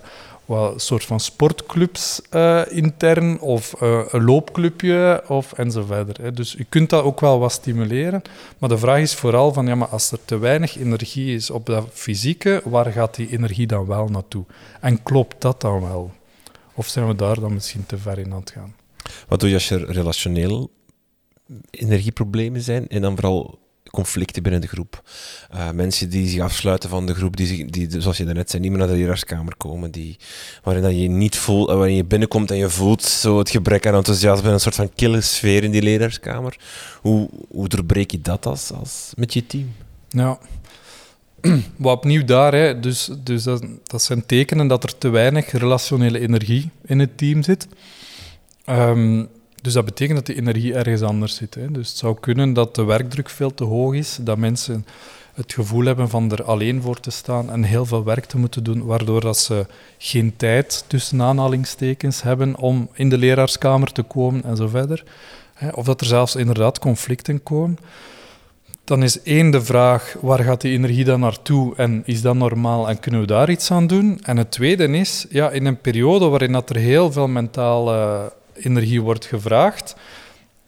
wat 0.44 0.74
een 0.74 0.80
soort 0.80 1.04
van 1.04 1.20
sportclubs 1.20 2.20
uh, 2.34 2.62
intern 2.68 3.40
of 3.40 3.74
een 3.80 4.24
loopclubje 4.24 5.22
of 5.26 5.52
en 5.52 5.70
zo 5.70 5.84
verder. 5.84 6.16
Hè. 6.22 6.32
Dus 6.32 6.52
je 6.52 6.64
kunt 6.64 6.90
dat 6.90 7.04
ook 7.04 7.20
wel 7.20 7.38
wat 7.38 7.52
stimuleren. 7.52 8.22
Maar 8.58 8.68
de 8.68 8.78
vraag 8.78 9.00
is 9.00 9.14
vooral 9.14 9.52
van 9.52 9.66
ja, 9.66 9.74
maar 9.74 9.88
als 9.88 10.12
er 10.12 10.18
te 10.24 10.38
weinig 10.38 10.78
energie 10.78 11.34
is 11.34 11.50
op 11.50 11.66
dat 11.66 11.86
fysieke, 11.92 12.60
waar 12.64 12.92
gaat 12.92 13.14
die 13.14 13.30
energie 13.30 13.66
dan 13.66 13.86
wel 13.86 14.08
naartoe? 14.08 14.44
En 14.80 15.02
klopt 15.02 15.40
dat 15.40 15.60
dan 15.60 15.80
wel? 15.80 16.10
Of 16.74 16.86
zijn 16.86 17.06
we 17.06 17.14
daar 17.14 17.40
dan 17.40 17.52
misschien 17.52 17.86
te 17.86 17.98
ver 17.98 18.18
in 18.18 18.32
aan 18.32 18.40
het 18.40 18.50
gaan? 18.50 18.74
Wat 19.28 19.40
doe 19.40 19.48
je 19.48 19.54
als 19.54 19.70
er 19.70 19.90
relationeel 19.90 20.70
energieproblemen 21.70 22.60
zijn 22.60 22.88
en 22.88 23.02
dan 23.02 23.14
vooral 23.14 23.58
conflicten 23.90 24.42
binnen 24.42 24.60
de 24.60 24.66
groep. 24.66 25.02
Uh, 25.54 25.70
mensen 25.70 26.10
die 26.10 26.28
zich 26.28 26.40
afsluiten 26.40 26.90
van 26.90 27.06
de 27.06 27.14
groep, 27.14 27.36
die, 27.36 27.46
zich, 27.46 27.64
die 27.66 28.00
zoals 28.00 28.16
je 28.16 28.24
daarnet 28.24 28.50
zei, 28.50 28.62
niet 28.62 28.70
meer 28.70 28.80
naar 28.80 28.88
de 28.88 28.94
leraarskamer 28.94 29.56
komen, 29.56 29.90
die, 29.90 30.16
waarin 30.62 30.82
dat 30.82 30.92
je 30.92 31.08
niet 31.08 31.36
voelt, 31.36 31.68
waarin 31.68 31.94
je 31.94 32.04
binnenkomt 32.04 32.50
en 32.50 32.56
je 32.56 32.70
voelt 32.70 33.02
zo 33.02 33.38
het 33.38 33.50
gebrek 33.50 33.86
aan 33.86 33.94
enthousiasme, 33.94 34.50
een 34.50 34.60
soort 34.60 34.74
van 34.74 34.94
kille 34.94 35.20
sfeer 35.20 35.64
in 35.64 35.70
die 35.70 35.82
leraarskamer. 35.82 36.56
Hoe, 37.00 37.28
hoe 37.48 37.68
doorbreek 37.68 38.10
je 38.10 38.20
dat 38.20 38.46
als, 38.46 38.72
als 38.72 39.12
met 39.16 39.32
je 39.32 39.46
team? 39.46 39.72
Ja, 40.08 40.38
wat 41.76 41.96
opnieuw 41.96 42.24
daar, 42.24 42.54
hè, 42.54 42.80
dus, 42.80 43.10
dus 43.22 43.42
dat, 43.42 43.64
dat 43.82 44.02
zijn 44.02 44.26
tekenen 44.26 44.66
dat 44.66 44.84
er 44.84 44.98
te 44.98 45.08
weinig 45.08 45.50
relationele 45.50 46.20
energie 46.20 46.70
in 46.84 46.98
het 46.98 47.18
team 47.18 47.42
zit. 47.42 47.68
Um, 48.66 49.28
dus 49.62 49.72
dat 49.72 49.84
betekent 49.84 50.16
dat 50.16 50.26
de 50.26 50.34
energie 50.34 50.74
ergens 50.74 51.02
anders 51.02 51.34
zit. 51.34 51.54
Hè. 51.54 51.70
Dus 51.70 51.88
het 51.88 51.96
zou 51.96 52.16
kunnen 52.20 52.52
dat 52.52 52.74
de 52.74 52.84
werkdruk 52.84 53.28
veel 53.28 53.54
te 53.54 53.64
hoog 53.64 53.94
is, 53.94 54.18
dat 54.20 54.38
mensen 54.38 54.86
het 55.34 55.52
gevoel 55.52 55.84
hebben 55.84 56.08
van 56.08 56.30
er 56.32 56.42
alleen 56.44 56.82
voor 56.82 57.00
te 57.00 57.10
staan 57.10 57.50
en 57.50 57.62
heel 57.62 57.86
veel 57.86 58.04
werk 58.04 58.24
te 58.24 58.38
moeten 58.38 58.64
doen, 58.64 58.84
waardoor 58.84 59.20
dat 59.20 59.38
ze 59.38 59.66
geen 59.98 60.36
tijd 60.36 60.84
tussen 60.86 61.22
aanhalingstekens 61.22 62.22
hebben 62.22 62.56
om 62.56 62.88
in 62.92 63.08
de 63.08 63.18
leraarskamer 63.18 63.92
te 63.92 64.02
komen 64.02 64.44
en 64.44 64.56
zo 64.56 64.68
verder. 64.68 65.04
Of 65.74 65.84
dat 65.84 66.00
er 66.00 66.06
zelfs 66.06 66.36
inderdaad 66.36 66.78
conflicten 66.78 67.42
komen. 67.42 67.78
Dan 68.84 69.02
is 69.02 69.22
één 69.22 69.50
de 69.50 69.62
vraag, 69.62 70.16
waar 70.20 70.38
gaat 70.38 70.60
die 70.60 70.72
energie 70.72 71.04
dan 71.04 71.20
naartoe 71.20 71.76
en 71.76 72.02
is 72.04 72.22
dat 72.22 72.34
normaal 72.34 72.88
en 72.88 73.00
kunnen 73.00 73.20
we 73.20 73.26
daar 73.26 73.50
iets 73.50 73.70
aan 73.70 73.86
doen? 73.86 74.20
En 74.22 74.36
het 74.36 74.50
tweede 74.50 74.88
is, 74.88 75.26
ja, 75.30 75.50
in 75.50 75.66
een 75.66 75.80
periode 75.80 76.28
waarin 76.28 76.52
dat 76.52 76.70
er 76.70 76.76
heel 76.76 77.12
veel 77.12 77.28
mentale 77.28 78.32
energie 78.58 79.02
wordt 79.02 79.24
gevraagd, 79.24 79.96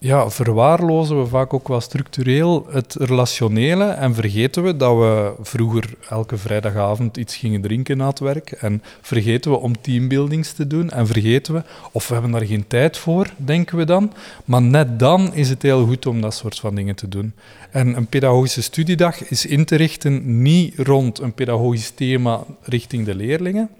ja, 0.03 0.31
verwaarlozen 0.31 1.23
we 1.23 1.27
vaak 1.27 1.55
ook 1.55 1.69
wel 1.69 1.81
structureel 1.81 2.67
het 2.71 2.95
relationele 2.99 3.85
en 3.85 4.15
vergeten 4.15 4.63
we 4.63 4.77
dat 4.77 4.97
we 4.99 5.33
vroeger 5.41 5.95
elke 6.09 6.37
vrijdagavond 6.37 7.17
iets 7.17 7.37
gingen 7.37 7.61
drinken 7.61 7.97
na 7.97 8.07
het 8.07 8.19
werk 8.19 8.51
en 8.51 8.83
vergeten 9.01 9.51
we 9.51 9.57
om 9.57 9.81
teambuildings 9.81 10.53
te 10.53 10.67
doen 10.67 10.91
en 10.91 11.07
vergeten 11.07 11.55
we, 11.55 11.63
of 11.93 12.09
we 12.09 12.13
hebben 12.13 12.33
daar 12.33 12.47
geen 12.47 12.67
tijd 12.67 12.97
voor, 12.97 13.33
denken 13.37 13.77
we 13.77 13.85
dan, 13.85 14.13
maar 14.45 14.63
net 14.63 14.99
dan 14.99 15.35
is 15.35 15.49
het 15.49 15.63
heel 15.63 15.87
goed 15.87 16.07
om 16.07 16.21
dat 16.21 16.35
soort 16.35 16.59
van 16.59 16.75
dingen 16.75 16.95
te 16.95 17.09
doen. 17.09 17.33
En 17.71 17.97
een 17.97 18.07
pedagogische 18.07 18.63
studiedag 18.63 19.29
is 19.29 19.47
in 19.47 19.65
te 19.65 19.77
richten 19.77 20.43
niet 20.43 20.79
rond 20.79 21.19
een 21.19 21.33
pedagogisch 21.33 21.91
thema 21.91 22.45
richting 22.63 23.05
de 23.05 23.15
leerlingen, 23.15 23.71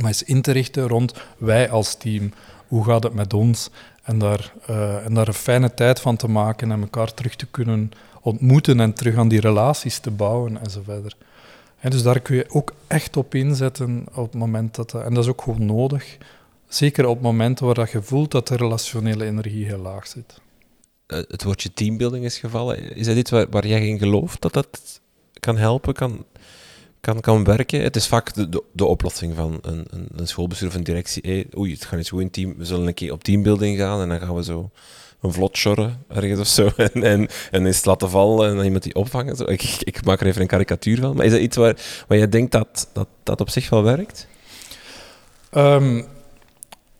maar 0.00 0.10
is 0.10 0.22
in 0.22 0.42
te 0.42 0.52
richten 0.52 0.88
rond 0.88 1.14
wij 1.38 1.70
als 1.70 1.94
team 1.94 2.32
hoe 2.70 2.84
gaat 2.84 3.02
het 3.02 3.14
met 3.14 3.34
ons? 3.34 3.70
En 4.02 4.18
daar, 4.18 4.52
uh, 4.70 5.04
en 5.06 5.14
daar 5.14 5.28
een 5.28 5.34
fijne 5.34 5.74
tijd 5.74 6.00
van 6.00 6.16
te 6.16 6.28
maken 6.28 6.70
en 6.70 6.80
elkaar 6.80 7.14
terug 7.14 7.36
te 7.36 7.46
kunnen 7.46 7.90
ontmoeten 8.20 8.80
en 8.80 8.92
terug 8.92 9.16
aan 9.16 9.28
die 9.28 9.40
relaties 9.40 9.98
te 9.98 10.10
bouwen 10.10 10.60
en 10.60 10.70
verder. 10.70 11.16
En 11.80 11.90
dus 11.90 12.02
daar 12.02 12.20
kun 12.20 12.36
je 12.36 12.46
ook 12.48 12.74
echt 12.86 13.16
op 13.16 13.34
inzetten 13.34 14.06
op 14.14 14.24
het 14.24 14.34
moment 14.34 14.74
dat... 14.74 14.94
en 14.94 15.14
dat 15.14 15.24
is 15.24 15.30
ook 15.30 15.42
gewoon 15.42 15.66
nodig. 15.66 16.18
Zeker 16.68 17.06
op 17.06 17.20
momenten 17.20 17.66
waar 17.66 17.74
dat 17.74 17.90
je 17.90 18.02
voelt 18.02 18.30
dat 18.30 18.48
de 18.48 18.56
relationele 18.56 19.24
energie 19.24 19.66
heel 19.66 19.78
laag 19.78 20.06
zit. 20.06 20.40
Uh, 21.06 21.18
het 21.28 21.42
woordje 21.42 21.72
teambuilding 21.72 22.24
is 22.24 22.38
gevallen. 22.38 22.96
Is 22.96 23.06
dat 23.06 23.16
iets 23.16 23.30
waar, 23.30 23.46
waar 23.50 23.66
jij 23.66 23.86
in 23.86 23.98
gelooft 23.98 24.42
dat 24.42 24.52
dat 24.52 25.00
kan 25.40 25.56
helpen, 25.56 25.94
kan 25.94 26.24
kan, 27.00 27.20
kan 27.20 27.44
werken. 27.44 27.82
Het 27.82 27.96
is 27.96 28.06
vaak 28.06 28.34
de, 28.34 28.62
de, 28.72 28.84
oplossing 28.84 29.34
van 29.36 29.58
een, 29.62 29.84
een, 29.90 30.08
een, 30.14 30.26
schoolbestuur 30.26 30.68
of 30.68 30.74
een 30.74 30.84
directie. 30.84 31.46
Oei, 31.56 31.72
het 31.72 31.84
gaat 31.84 31.96
niet 31.96 32.06
zo 32.06 32.18
in 32.18 32.30
team. 32.30 32.54
We 32.56 32.64
zullen 32.64 32.86
een 32.86 32.94
keer 32.94 33.12
op 33.12 33.24
teambuilding 33.24 33.78
gaan 33.78 34.00
en 34.00 34.08
dan 34.08 34.20
gaan 34.20 34.34
we 34.34 34.44
zo 34.44 34.70
een 35.20 35.32
vlot 35.32 35.56
shorren 35.56 36.04
ergens 36.08 36.40
of 36.40 36.46
zo. 36.46 36.70
En, 36.92 37.02
en, 37.02 37.28
en 37.50 37.66
eens 37.66 37.84
laten 37.84 38.10
vallen 38.10 38.48
en 38.48 38.56
dan 38.56 38.64
iemand 38.64 38.82
die 38.82 38.94
opvangen. 38.94 39.36
Zo. 39.36 39.44
Ik, 39.44 39.62
ik, 39.80 40.04
maak 40.04 40.20
er 40.20 40.26
even 40.26 40.40
een 40.40 40.46
karikatuur 40.46 41.00
van. 41.00 41.16
Maar 41.16 41.24
is 41.24 41.32
dat 41.32 41.40
iets 41.40 41.56
waar, 41.56 41.76
waar 42.08 42.18
je 42.18 42.28
denkt 42.28 42.52
dat, 42.52 42.88
dat 42.92 43.08
dat 43.22 43.40
op 43.40 43.50
zich 43.50 43.70
wel 43.70 43.82
werkt? 43.82 44.26
Um, 45.52 46.06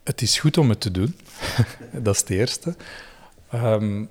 het 0.03 0.21
is 0.21 0.39
goed 0.39 0.57
om 0.57 0.69
het 0.69 0.81
te 0.81 0.91
doen. 0.91 1.15
dat 2.03 2.13
is 2.13 2.19
het 2.19 2.29
eerste. 2.29 2.75
Um, 3.53 4.09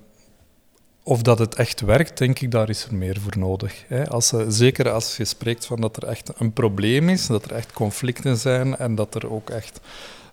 of 1.11 1.23
dat 1.23 1.39
het 1.39 1.55
echt 1.55 1.81
werkt, 1.81 2.19
denk 2.19 2.39
ik, 2.39 2.51
daar 2.51 2.69
is 2.69 2.85
er 2.85 2.95
meer 2.95 3.21
voor 3.21 3.39
nodig. 3.39 3.85
Als, 4.09 4.33
zeker 4.49 4.91
als 4.91 5.17
je 5.17 5.25
spreekt 5.25 5.67
van 5.67 5.81
dat 5.81 5.97
er 5.97 6.05
echt 6.05 6.31
een 6.39 6.53
probleem 6.53 7.09
is, 7.09 7.27
dat 7.27 7.45
er 7.45 7.53
echt 7.53 7.73
conflicten 7.73 8.37
zijn 8.37 8.77
en 8.77 8.95
dat 8.95 9.15
er 9.15 9.33
ook 9.33 9.51
echt 9.51 9.81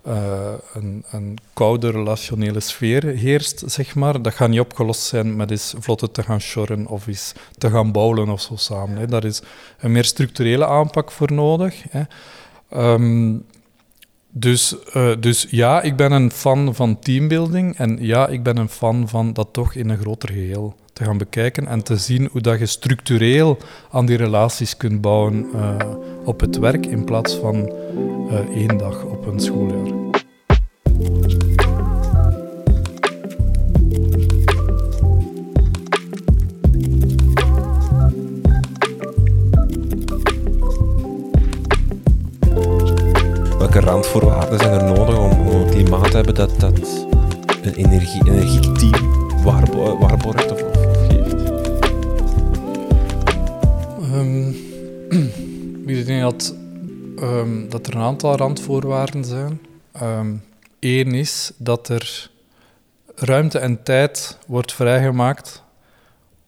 uh, 0.07 0.53
een, 0.73 1.03
een, 1.11 1.37
koude 1.53 1.89
relationele 1.89 2.59
sfeer 2.59 3.03
heerst, 3.05 3.63
zeg 3.65 3.95
maar. 3.95 4.21
Dat 4.21 4.33
gaat 4.33 4.49
niet 4.49 4.59
opgelost 4.59 5.01
zijn 5.01 5.35
met 5.35 5.51
eens 5.51 5.73
vlotte 5.79 6.11
te 6.11 6.23
gaan 6.23 6.41
shorren 6.41 6.87
of 6.87 7.07
eens 7.07 7.33
te 7.57 7.69
gaan 7.69 7.91
bouwen 7.91 8.29
of 8.29 8.41
zo 8.41 8.55
samen. 8.55 8.97
Hè. 8.97 9.05
Daar 9.05 9.23
is 9.23 9.41
een 9.79 9.91
meer 9.91 10.05
structurele 10.05 10.67
aanpak 10.67 11.11
voor 11.11 11.33
nodig. 11.33 11.83
Hè. 11.89 12.03
Um, 12.93 13.45
dus, 14.31 14.75
uh, 14.95 15.11
dus 15.19 15.47
ja, 15.49 15.81
ik 15.81 15.95
ben 15.95 16.11
een 16.11 16.31
fan 16.31 16.75
van 16.75 16.99
teambuilding 16.99 17.77
en 17.77 17.97
ja, 18.01 18.27
ik 18.27 18.43
ben 18.43 18.57
een 18.57 18.69
fan 18.69 19.07
van 19.07 19.33
dat 19.33 19.47
toch 19.51 19.73
in 19.73 19.89
een 19.89 19.97
groter 19.97 20.29
geheel 20.29 20.75
te 20.93 21.03
gaan 21.03 21.17
bekijken 21.17 21.67
en 21.67 21.83
te 21.83 21.97
zien 21.97 22.29
hoe 22.31 22.41
dat 22.41 22.59
je 22.59 22.65
structureel 22.65 23.57
aan 23.91 24.05
die 24.05 24.17
relaties 24.17 24.77
kunt 24.77 25.01
bouwen 25.01 25.45
uh, 25.55 25.75
op 26.25 26.39
het 26.39 26.57
werk 26.57 26.85
in 26.85 27.03
plaats 27.03 27.35
van 27.35 27.55
uh, 27.55 28.39
één 28.55 28.77
dag 28.77 29.03
op 29.03 29.25
een 29.25 29.39
schooljaar. 29.39 30.15
Randvoorwaarden 43.87 44.59
zijn 44.59 44.73
er 44.73 44.83
nodig 44.83 45.17
om, 45.17 45.47
een 45.47 45.69
klimaat 45.69 46.11
te 46.11 46.15
hebben 46.15 46.35
dat, 46.35 46.59
dat 46.59 47.05
een 47.61 47.73
energie, 47.73 48.27
energiek 48.27 48.77
team 48.77 49.43
waarborgt? 49.43 50.51
of, 50.51 50.61
geeft? 51.07 51.33
Um, 54.13 54.55
ik 55.97 56.05
denk 56.05 56.21
dat, 56.21 56.55
um, 57.19 57.69
dat 57.69 57.87
er 57.87 57.95
een 57.95 58.01
aantal 58.01 58.35
randvoorwaarden 58.35 59.25
zijn. 59.25 59.61
Eén 60.79 61.13
is 61.13 61.51
dat 61.57 61.89
er 61.89 62.29
ruimte 63.15 63.59
en 63.59 63.83
tijd 63.83 64.37
wordt 64.47 64.73
vrijgemaakt 64.73 65.63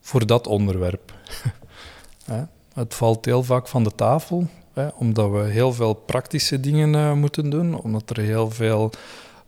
voor 0.00 0.26
dat 0.26 0.46
onderwerp. 0.46 1.12
Het 2.74 2.94
valt 2.94 3.24
heel 3.24 3.42
vaak 3.42 3.68
van 3.68 3.84
de 3.84 3.94
tafel, 3.94 4.48
omdat 4.94 5.30
we 5.30 5.38
heel 5.38 5.72
veel 5.72 5.94
praktische 5.94 6.60
dingen 6.60 6.94
uh, 6.94 7.12
moeten 7.12 7.50
doen, 7.50 7.80
omdat 7.82 8.10
er 8.10 8.18
heel 8.18 8.50
veel 8.50 8.90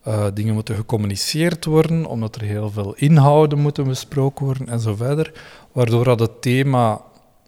uh, 0.08 0.26
dingen 0.35 0.54
moeten 0.54 0.74
gecommuniceerd 0.74 1.64
worden, 1.64 2.06
omdat 2.06 2.35
er 2.35 2.42
heel 2.42 2.70
veel 2.70 2.94
inhouden 2.96 3.58
moeten 3.58 3.85
besproken 3.85 4.44
worden 4.44 4.68
en 4.68 4.80
zo 4.80 4.94
verder, 4.94 5.32
waardoor 5.72 6.04
dat 6.04 6.20
het 6.20 6.42
thema 6.42 7.00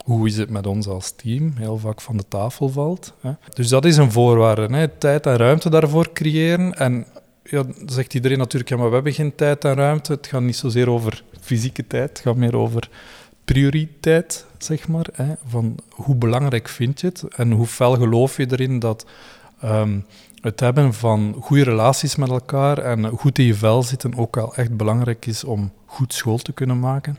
hoe 0.05 0.27
is 0.27 0.37
het 0.37 0.51
met 0.51 0.67
ons 0.67 0.87
als 0.87 1.11
team 1.11 1.53
heel 1.57 1.79
vaak 1.79 2.01
van 2.01 2.17
de 2.17 2.25
tafel 2.29 2.69
valt. 2.69 3.13
Hè. 3.21 3.31
Dus 3.55 3.69
dat 3.69 3.85
is 3.85 3.97
een 3.97 4.13
voorwaarde, 4.13 4.77
hè. 4.77 4.89
tijd 4.89 5.27
en 5.27 5.37
ruimte 5.37 5.71
daarvoor 5.71 6.13
creëren. 6.13 6.75
En 6.75 7.07
ja, 7.43 7.65
zegt 7.87 8.15
iedereen 8.15 8.39
natuurlijk, 8.39 8.71
ja, 8.71 8.77
maar 8.77 8.89
we 8.89 8.95
hebben 8.95 9.13
geen 9.13 9.35
tijd 9.35 9.65
en 9.65 9.75
ruimte. 9.75 10.13
Het 10.13 10.27
gaat 10.27 10.43
niet 10.43 10.57
zozeer 10.57 10.91
over 10.91 11.25
fysieke 11.41 11.87
tijd, 11.87 12.09
het 12.09 12.19
gaat 12.19 12.37
meer 12.37 12.57
over 12.57 12.89
prioriteit, 13.45 14.47
zeg 14.59 14.89
maar. 14.89 15.07
Hè, 15.13 15.35
van 15.47 15.79
hoe 15.91 16.17
belangrijk 16.17 16.69
vind 16.69 17.01
je 17.01 17.07
het 17.07 17.25
en 17.37 17.51
hoe 17.51 17.67
fel 17.67 17.95
geloof 17.95 18.37
je 18.37 18.47
erin 18.51 18.79
dat 18.79 19.07
ehm, 19.61 19.99
het 20.41 20.61
hebben 20.61 20.95
van 20.95 21.37
goede 21.41 21.65
relaties 21.65 22.17
met 22.17 22.31
elkaar 22.31 22.79
en 22.79 23.09
goed 23.09 23.39
in 23.39 23.45
je 23.45 23.55
vel 23.55 23.83
zitten 23.83 24.17
ook 24.17 24.37
al 24.37 24.55
echt 24.55 24.77
belangrijk 24.77 25.27
is 25.27 25.45
om 25.45 25.73
goed 25.87 26.15
school 26.15 26.39
te 26.39 26.53
kunnen 26.53 26.81
maken. 26.81 27.17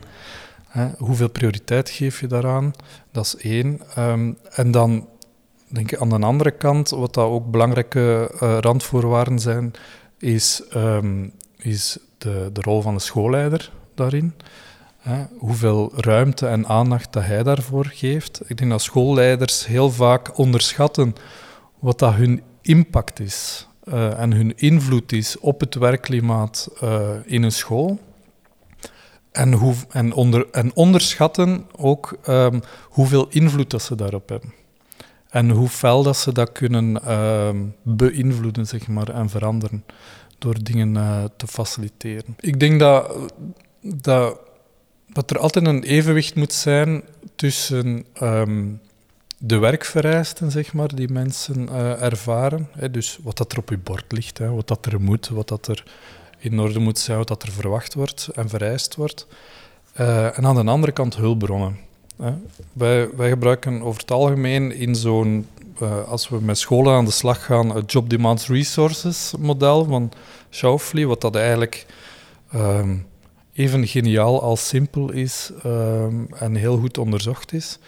Hè, 0.66 0.88
hoeveel 0.98 1.30
prioriteit 1.30 1.90
geef 1.90 2.20
je 2.20 2.26
daaraan? 2.26 2.72
Dat 3.10 3.24
is 3.24 3.36
één. 3.36 3.80
Ehm, 3.94 4.32
en 4.50 4.70
dan 4.70 5.08
denk 5.68 5.92
ik 5.92 6.00
aan 6.00 6.08
de 6.08 6.18
andere 6.18 6.50
kant, 6.50 6.90
wat 6.90 7.14
dat 7.14 7.28
ook 7.28 7.50
belangrijke 7.50 8.30
uh, 8.42 8.58
randvoorwaarden 8.60 9.38
zijn, 9.38 9.72
is, 10.18 10.62
um, 10.74 11.32
is 11.56 11.98
de, 12.18 12.50
de 12.52 12.60
rol 12.60 12.82
van 12.82 12.94
de 12.94 13.00
schoolleider 13.00 13.72
daarin. 13.94 14.34
Hoeveel 15.38 15.92
ruimte 15.96 16.46
en 16.46 16.66
aandacht 16.66 17.12
dat 17.12 17.24
hij 17.24 17.42
daarvoor 17.42 17.86
geeft. 17.86 18.40
Ik 18.46 18.56
denk 18.56 18.70
dat 18.70 18.82
schoolleiders 18.82 19.66
heel 19.66 19.90
vaak 19.90 20.38
onderschatten 20.38 21.14
wat 21.78 21.98
dat 21.98 22.14
hun 22.14 22.42
impact 22.62 23.20
is 23.20 23.68
uh, 23.84 24.20
en 24.20 24.32
hun 24.32 24.56
invloed 24.56 25.12
is 25.12 25.38
op 25.38 25.60
het 25.60 25.74
werkklimaat 25.74 26.68
uh, 26.82 27.08
in 27.24 27.42
een 27.42 27.52
school. 27.52 27.98
En, 29.32 29.52
hoe, 29.52 29.74
en, 29.90 30.12
onder, 30.12 30.46
en 30.50 30.74
onderschatten 30.74 31.66
ook 31.76 32.18
um, 32.28 32.60
hoeveel 32.82 33.26
invloed 33.30 33.70
dat 33.70 33.82
ze 33.82 33.94
daarop 33.94 34.28
hebben. 34.28 34.52
En 35.28 35.50
hoe 35.50 35.68
fel 35.68 36.02
dat 36.02 36.16
ze 36.16 36.32
dat 36.32 36.52
kunnen 36.52 37.00
uh, 37.04 37.48
beïnvloeden 37.82 38.66
zeg 38.66 38.88
maar, 38.88 39.08
en 39.08 39.28
veranderen 39.28 39.84
door 40.38 40.62
dingen 40.62 40.94
uh, 40.94 41.24
te 41.36 41.46
faciliteren. 41.46 42.36
Ik 42.40 42.60
denk 42.60 42.80
dat, 42.80 43.16
dat, 43.80 44.38
dat 45.16 45.30
er 45.30 45.38
altijd 45.38 45.66
een 45.66 45.82
evenwicht 45.82 46.34
moet 46.34 46.52
zijn 46.52 47.02
tussen 47.36 48.04
um, 48.22 48.80
de 49.38 49.58
werkvereisten 49.58 50.50
zeg 50.50 50.72
maar, 50.72 50.94
die 50.94 51.08
mensen 51.08 51.68
uh, 51.70 52.02
ervaren. 52.02 52.68
Hè, 52.72 52.90
dus 52.90 53.18
wat 53.22 53.36
dat 53.36 53.52
er 53.52 53.58
op 53.58 53.68
je 53.68 53.78
bord 53.78 54.12
ligt, 54.12 54.38
hè, 54.38 54.50
wat 54.50 54.68
dat 54.68 54.86
er 54.86 55.00
moet, 55.00 55.28
wat 55.28 55.48
dat 55.48 55.68
er 55.68 55.84
in 56.38 56.60
orde 56.60 56.78
moet 56.78 56.98
zijn, 56.98 57.18
wat 57.18 57.28
dat 57.28 57.42
er 57.42 57.52
verwacht 57.52 57.94
wordt 57.94 58.28
en 58.34 58.48
vereist 58.48 58.94
wordt. 58.94 59.26
Uh, 60.00 60.38
en 60.38 60.46
aan 60.46 60.54
de 60.54 60.70
andere 60.70 60.92
kant 60.92 61.16
hulpbronnen. 61.16 61.78
Wij, 62.72 63.08
wij, 63.16 63.28
gebruiken 63.28 63.82
over 63.82 64.00
het 64.00 64.10
algemeen 64.10 64.72
in 64.72 64.94
zo'n, 64.94 65.46
uh, 65.82 66.08
als 66.08 66.28
we 66.28 66.40
met 66.40 66.58
scholen 66.58 66.94
aan 66.94 67.04
de 67.04 67.10
slag 67.10 67.44
gaan, 67.44 67.76
het 67.76 67.92
Job 67.92 68.10
Demands 68.10 68.48
Resources 68.48 69.32
model 69.38 69.84
van 69.84 70.12
Schauffele, 70.50 71.06
wat 71.06 71.20
dat 71.20 71.36
eigenlijk 71.36 71.86
um, 72.54 73.06
even 73.56 73.86
geniaal 73.86 74.42
als 74.42 74.68
simpel 74.68 75.12
is 75.12 75.50
um, 75.66 76.28
en 76.38 76.54
heel 76.54 76.78
goed 76.78 76.98
onderzocht 76.98 77.52
is. 77.52 77.78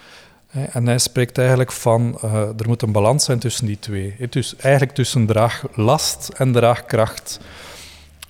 En 0.72 0.86
hij 0.86 0.98
spreekt 0.98 1.38
eigenlijk 1.38 1.72
van, 1.72 2.18
uh, 2.24 2.32
er 2.34 2.66
moet 2.66 2.82
een 2.82 2.92
balans 2.92 3.24
zijn 3.24 3.38
tussen 3.38 3.66
die 3.66 3.78
twee. 3.78 4.14
Dus 4.30 4.56
eigenlijk 4.56 4.94
tussen 4.94 5.26
draaglast 5.26 6.30
en 6.36 6.52
draagkracht. 6.52 7.40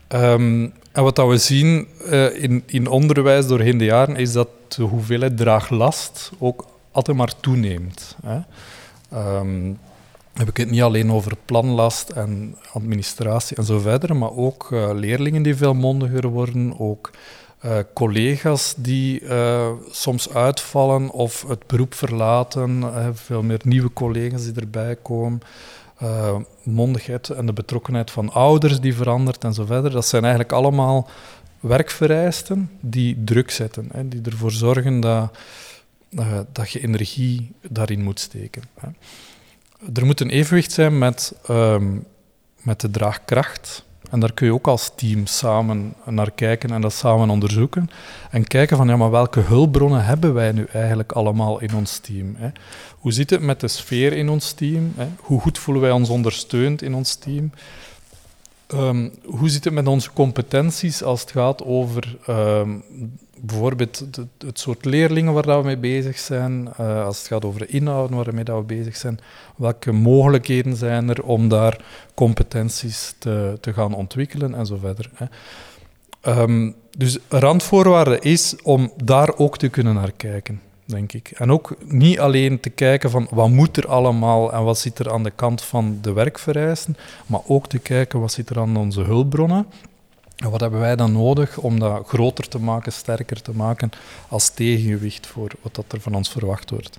Um, 0.09 0.73
en 0.93 1.03
wat 1.03 1.17
we 1.17 1.39
zien 1.39 1.89
uh, 2.07 2.43
in, 2.43 2.63
in 2.67 2.87
onderwijs 2.87 3.47
doorheen 3.47 3.79
de 3.79 3.85
jaren, 3.85 4.17
is 4.17 4.33
dat 4.33 4.49
de 4.69 4.83
hoeveelheid 4.83 5.37
draaglast 5.37 6.31
ook 6.39 6.67
altijd 6.93 7.17
maar 7.17 7.41
toeneemt. 7.41 8.17
Hè. 8.27 8.41
Um, 9.39 9.79
heb 10.39 10.49
ik 10.49 10.57
het 10.57 10.71
niet 10.71 10.83
alleen 10.83 11.13
over 11.13 11.37
planlast 11.45 12.09
en 12.09 12.57
administratie 12.73 13.57
en 13.57 13.65
zo 13.65 13.79
verder, 13.79 14.17
maar 14.17 14.33
ook 14.33 14.71
uh, 14.71 14.91
leerlingen 14.95 15.43
die 15.43 15.57
veel 15.57 15.75
mondiger 15.75 16.29
worden, 16.29 16.79
ook 16.79 17.11
uh, 17.65 17.79
collega's 17.95 18.75
die 18.77 19.21
uh, 19.21 19.71
soms 19.91 20.35
uitvallen 20.35 21.11
of 21.11 21.45
het 21.49 21.67
beroep 21.67 21.95
verlaten, 21.95 22.93
veel 23.17 23.43
meer 23.43 23.61
nieuwe 23.65 23.93
collega's 23.93 24.45
die 24.45 24.55
erbij 24.55 24.97
komen 24.97 25.43
mondigheid 26.63 27.29
en 27.29 27.47
de 27.47 27.53
betrokkenheid 27.53 28.11
van 28.11 28.33
ouders 28.33 28.81
die 28.81 28.95
verandert 28.95 29.45
en 29.45 29.55
zo 29.55 29.65
verder. 29.65 29.91
Dat 29.91 30.07
zijn 30.07 30.23
eigenlijk 30.23 30.53
allemaal 30.53 31.09
werkvereisten 31.61 32.71
die 32.81 33.25
druk 33.25 33.51
zetten, 33.51 33.89
hè, 33.93 34.09
die 34.09 34.21
ervoor 34.23 34.51
zorgen 34.51 35.01
dat, 35.01 35.31
dat 36.53 36.71
je 36.71 36.81
energie 36.81 37.53
daarin 37.69 38.03
moet 38.03 38.21
steken. 38.21 38.63
Hè. 38.81 38.89
Er 39.95 40.07
moet 40.07 40.21
een 40.21 40.31
evenwicht 40.31 40.73
zijn 40.73 40.99
met, 40.99 41.35
um, 41.51 42.05
met 42.63 42.81
de 42.81 42.91
draagkracht 42.91 43.87
en 44.11 44.21
daar 44.21 44.33
kun 44.33 44.47
je 44.47 44.53
ook 44.53 44.67
als 44.67 44.93
team 44.95 45.27
samen 45.27 45.95
naar 46.05 46.31
kijken 46.31 46.71
en 46.71 46.81
dat 46.81 46.93
samen 46.93 47.31
onderzoeken. 47.31 47.91
En 48.31 48.47
kijken 48.47 48.77
van, 48.77 48.89
ja, 48.89 48.97
maar 48.97 49.11
welke 49.11 49.41
hulpbronnen 49.41 50.05
hebben 50.05 50.35
wij 50.35 50.53
nu 50.53 50.67
eigenlijk 50.73 51.13
allemaal 51.13 51.61
in 51.61 51.75
ons 51.75 51.99
team? 51.99 52.35
Hè? 52.37 52.49
Hoe 52.99 53.13
zit 53.13 53.31
het 53.31 53.41
met 53.41 53.61
de 53.61 53.69
sfeer 53.69 54.13
in 54.13 54.29
ons 54.29 54.53
team? 54.53 54.93
Hè? 54.97 55.07
Hoe 55.21 55.41
goed 55.41 55.59
voelen 55.59 55.83
wij 55.83 55.93
ons 55.93 56.09
ondersteund 56.09 56.83
in 56.83 56.95
ons 56.95 57.15
team? 57.15 57.53
Um, 58.75 59.13
hoe 59.25 59.49
zit 59.49 59.65
het 59.65 59.73
met 59.73 59.87
onze 59.87 60.13
competenties 60.13 61.03
als 61.03 61.21
het 61.21 61.31
gaat 61.31 61.65
over 61.65 62.17
um, 62.29 62.83
bijvoorbeeld 63.41 64.05
het, 64.39 64.59
soort 64.59 64.85
leerlingen 64.85 65.33
waar 65.33 65.59
we 65.59 65.65
mee 65.65 65.77
bezig 65.77 66.19
zijn, 66.19 66.69
uh, 66.81 67.05
als 67.05 67.19
het 67.19 67.27
gaat 67.27 67.45
over 67.45 67.61
de 67.61 67.67
inhouden 67.67 68.17
waarmee 68.17 68.45
we 68.45 68.63
bezig 68.63 68.97
zijn, 68.97 69.19
welke 69.57 69.93
mogelijkheden 69.93 70.77
zijn 70.77 71.09
er 71.09 71.23
om 71.23 71.49
daar 71.49 71.85
competenties 72.15 73.15
te, 73.19 73.59
te 73.61 73.73
gaan 73.73 73.95
ontwikkelen 73.95 74.55
en 74.55 74.67
zo 74.67 74.77
verder. 74.77 75.11
Hè. 75.15 75.27
Um, 76.43 76.75
dus 76.97 77.19
randvoorwaarde 77.29 78.19
is 78.19 78.57
om 78.63 78.93
daar 79.05 79.37
ook 79.37 79.59
te 79.59 79.69
kunnen 79.69 79.95
naar 79.95 80.13
kijken, 80.13 80.61
denk 80.85 81.13
ik. 81.13 81.31
En 81.31 81.53
ook 81.53 81.77
niet 81.85 82.19
alleen 82.19 82.61
te 82.61 82.71
kijken 82.71 83.11
van 83.11 83.27
wat 83.31 83.49
moet 83.49 83.77
er 83.77 83.89
allemaal 83.89 84.53
en 84.53 84.65
wat 84.65 84.79
zit 84.79 84.99
er 84.99 85.13
aan 85.13 85.23
de 85.23 85.31
kant 85.31 85.63
van 85.63 85.99
de 86.03 86.13
werkvereisten, 86.13 86.97
maar 87.27 87.41
ook 87.47 87.69
te 87.69 87.79
kijken 87.79 88.21
wat 88.21 88.33
zit 88.33 88.51
er 88.51 88.59
aan 88.59 88.77
onze 88.77 89.03
hulpbronnen 89.03 89.67
en 90.39 90.51
wat 90.51 90.61
hebben 90.61 90.81
wij 90.81 90.97
dan 90.97 91.13
nodig 91.13 91.59
om 91.59 91.79
dat 91.79 92.07
groter 92.07 92.49
te 92.49 92.59
maken, 92.59 92.93
sterker 92.93 93.43
te 93.43 93.53
maken, 93.53 93.91
als 94.29 94.49
tegengewicht 94.49 95.27
voor 95.27 95.51
wat 95.63 95.75
dat 95.75 95.85
er 95.89 96.01
van 96.01 96.15
ons 96.15 96.29
verwacht 96.29 96.71
wordt? 96.71 96.99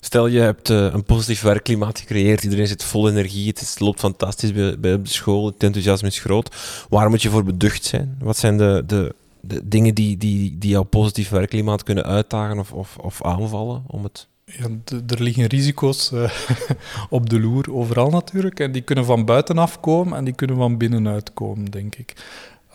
Stel, 0.00 0.26
je 0.26 0.40
hebt 0.40 0.68
uh, 0.68 0.92
een 0.92 1.04
positief 1.04 1.42
werkklimaat 1.42 1.98
gecreëerd, 1.98 2.42
iedereen 2.42 2.66
zit 2.66 2.84
vol 2.84 3.08
energie, 3.08 3.48
het, 3.48 3.76
loopt 3.80 4.00
fantastisch 4.00 4.52
bij, 4.52 4.78
bij, 4.78 5.02
de 5.02 5.08
school, 5.08 5.46
het 5.46 5.62
enthousiasme 5.62 6.08
is 6.08 6.18
groot. 6.18 6.56
Waar 6.88 7.10
moet 7.10 7.22
je 7.22 7.30
voor 7.30 7.44
beducht 7.44 7.84
zijn? 7.84 8.16
Wat 8.20 8.36
zijn 8.36 8.56
de, 8.56 8.82
de, 8.86 9.14
de 9.40 9.68
dingen 9.68 9.94
die, 9.94 10.16
die, 10.16 10.58
die 10.58 10.70
jouw 10.70 10.82
positief 10.82 11.28
werkklimaat 11.28 11.82
kunnen 11.82 12.04
uitdagen 12.04 12.58
of, 12.58 12.72
of, 12.72 12.96
of 12.98 13.22
aanvallen 13.22 13.84
om 13.86 14.02
het 14.02 14.28
ja, 14.52 14.66
er 15.06 15.22
liggen 15.22 15.46
risico's 15.46 16.10
uh, 16.12 16.30
op 17.10 17.30
de 17.30 17.40
loer, 17.40 17.74
overal 17.74 18.10
natuurlijk. 18.10 18.60
En 18.60 18.72
die 18.72 18.82
kunnen 18.82 19.04
van 19.04 19.24
buitenaf 19.24 19.80
komen 19.80 20.18
en 20.18 20.24
die 20.24 20.34
kunnen 20.34 20.56
van 20.56 20.76
binnenuit 20.76 21.32
komen, 21.32 21.64
denk 21.64 21.94
ik. 21.94 22.14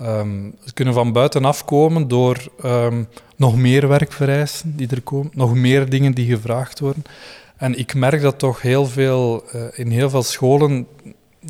Um, 0.02 0.56
ze 0.66 0.74
kunnen 0.74 0.94
van 0.94 1.12
buitenaf 1.12 1.66
komen 1.66 2.08
door 2.08 2.52
um, 2.66 3.08
nog 3.36 3.58
meer 3.58 3.88
werkvereisten 3.88 4.76
die 4.76 4.88
er 4.88 5.02
komen, 5.02 5.32
nog 5.34 5.54
meer 5.54 5.90
dingen 5.90 6.14
die 6.14 6.36
gevraagd 6.36 6.80
worden. 6.80 7.04
En 7.58 7.78
ik 7.78 7.94
merk 7.94 8.22
dat 8.22 8.40
toch 8.40 8.62
heel 8.62 8.86
veel, 8.86 9.44
uh, 9.56 9.62
in 9.74 9.92
heel 9.92 10.10
veel 10.10 10.24
scholen 10.24 10.88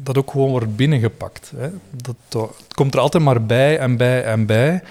dat 0.04 0.18
ook 0.18 0.32
gewoon 0.32 0.50
wordt 0.50 0.76
binnengepakt. 0.76 1.52
Hè. 1.56 1.70
Dat, 1.92 2.16
het 2.58 2.74
komt 2.74 2.94
er 2.94 3.00
altijd 3.00 3.24
maar 3.24 3.46
bij 3.46 3.78
en 3.78 3.98
bij 3.98 4.24
en 4.24 4.46
bij. 4.46 4.84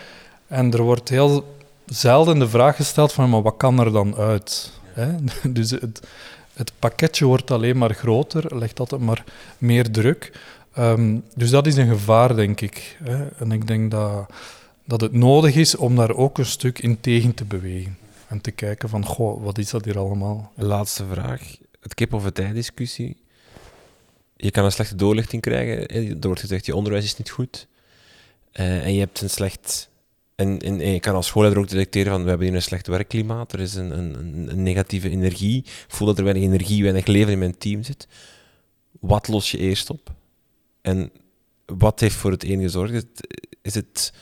En 0.46 0.72
er 0.72 0.82
wordt 0.82 1.08
heel 1.08 1.56
zelden 1.86 2.38
de 2.38 2.48
vraag 2.48 2.76
gesteld 2.76 3.12
van, 3.12 3.30
maar 3.30 3.42
wat 3.42 3.56
kan 3.56 3.80
er 3.80 3.92
dan 3.92 4.16
uit? 4.16 4.79
Dus 5.48 5.70
het, 5.70 6.00
het, 6.52 6.72
pakketje 6.78 7.24
wordt 7.24 7.50
alleen 7.50 7.78
maar 7.78 7.94
groter, 7.94 8.58
legt 8.58 8.80
altijd 8.80 9.00
maar 9.00 9.24
meer 9.58 9.90
druk. 9.90 10.32
Um, 10.78 11.24
dus 11.34 11.50
dat 11.50 11.66
is 11.66 11.76
een 11.76 11.88
gevaar, 11.88 12.36
denk 12.36 12.60
ik. 12.60 12.96
Hè? 13.02 13.26
En 13.26 13.52
ik 13.52 13.66
denk 13.66 13.90
dat 13.90 14.30
dat 14.90 15.00
het 15.00 15.12
nodig 15.12 15.54
is 15.54 15.76
om 15.76 15.96
daar 15.96 16.14
ook 16.14 16.38
een 16.38 16.46
stuk 16.46 16.78
in 16.78 17.00
tegen 17.00 17.34
te 17.34 17.44
bewegen. 17.44 17.98
En 18.28 18.40
te 18.40 18.50
kijken 18.50 18.88
van, 18.88 19.04
goh, 19.04 19.42
wat 19.42 19.58
is 19.58 19.70
dat 19.70 19.84
hier 19.84 19.98
allemaal? 19.98 20.52
Laatste 20.54 21.04
vraag. 21.12 21.56
Het 21.80 21.94
kip 21.94 22.12
of 22.12 22.24
het 22.24 22.38
ei 22.38 22.52
discussie. 22.52 23.16
Je 24.36 24.50
kan 24.50 24.64
een 24.64 24.72
slechte 24.72 24.94
doorlichting 24.94 25.42
krijgen. 25.42 25.86
Er 26.20 26.26
wordt 26.26 26.40
gezegd, 26.40 26.66
je 26.66 26.74
onderwijs 26.74 27.04
is 27.04 27.16
niet 27.16 27.30
goed. 27.30 27.66
Uh, 28.52 28.84
en 28.84 28.92
je 28.92 28.98
hebt 28.98 29.20
een 29.20 29.30
slecht... 29.30 29.89
En, 30.40 30.58
en, 30.58 30.92
je 30.92 31.00
kan 31.00 31.14
als 31.14 31.26
schoolleider 31.26 31.62
ook 31.62 31.68
detecteren 31.68 32.12
van, 32.12 32.22
we 32.22 32.28
hebben 32.28 32.46
hier 32.46 32.56
een 32.56 32.62
slecht 32.62 32.86
werkklimaat. 32.86 33.52
Er 33.52 33.60
is 33.60 33.74
een, 33.74 33.98
een, 33.98 34.48
een 34.50 34.62
negatieve 34.62 35.10
energie. 35.10 35.56
Ik 35.58 35.84
voel 35.88 36.06
dat 36.06 36.18
er 36.18 36.24
weinig 36.24 36.44
energie, 36.44 36.82
weinig 36.82 37.06
leven 37.06 37.32
in 37.32 37.38
mijn 37.38 37.58
team 37.58 37.82
zit. 37.82 38.08
Wat 39.00 39.28
los 39.28 39.50
je 39.50 39.58
eerst 39.58 39.90
op? 39.90 40.12
En 40.80 41.12
wat 41.66 42.00
heeft 42.00 42.14
voor 42.14 42.30
het 42.30 42.44
een 42.44 42.60
gezorgd? 42.60 43.06
Is 43.62 43.74
het 43.74 44.12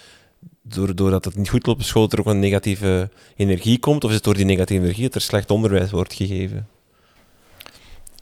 doordat 0.62 1.24
het 1.24 1.36
niet 1.36 1.48
goed 1.48 1.66
loopt 1.66 1.78
op 1.78 1.84
school, 1.84 2.02
dat 2.02 2.12
er 2.12 2.18
ook 2.18 2.26
een 2.26 2.38
negatieve 2.38 3.10
energie 3.36 3.78
komt? 3.78 4.04
Of 4.04 4.10
is 4.10 4.16
het 4.16 4.24
door 4.24 4.34
die 4.34 4.44
negatieve 4.44 4.82
energie 4.82 5.04
dat 5.04 5.14
er 5.14 5.20
slecht 5.20 5.50
onderwijs 5.50 5.90
wordt 5.90 6.14
gegeven? 6.14 6.68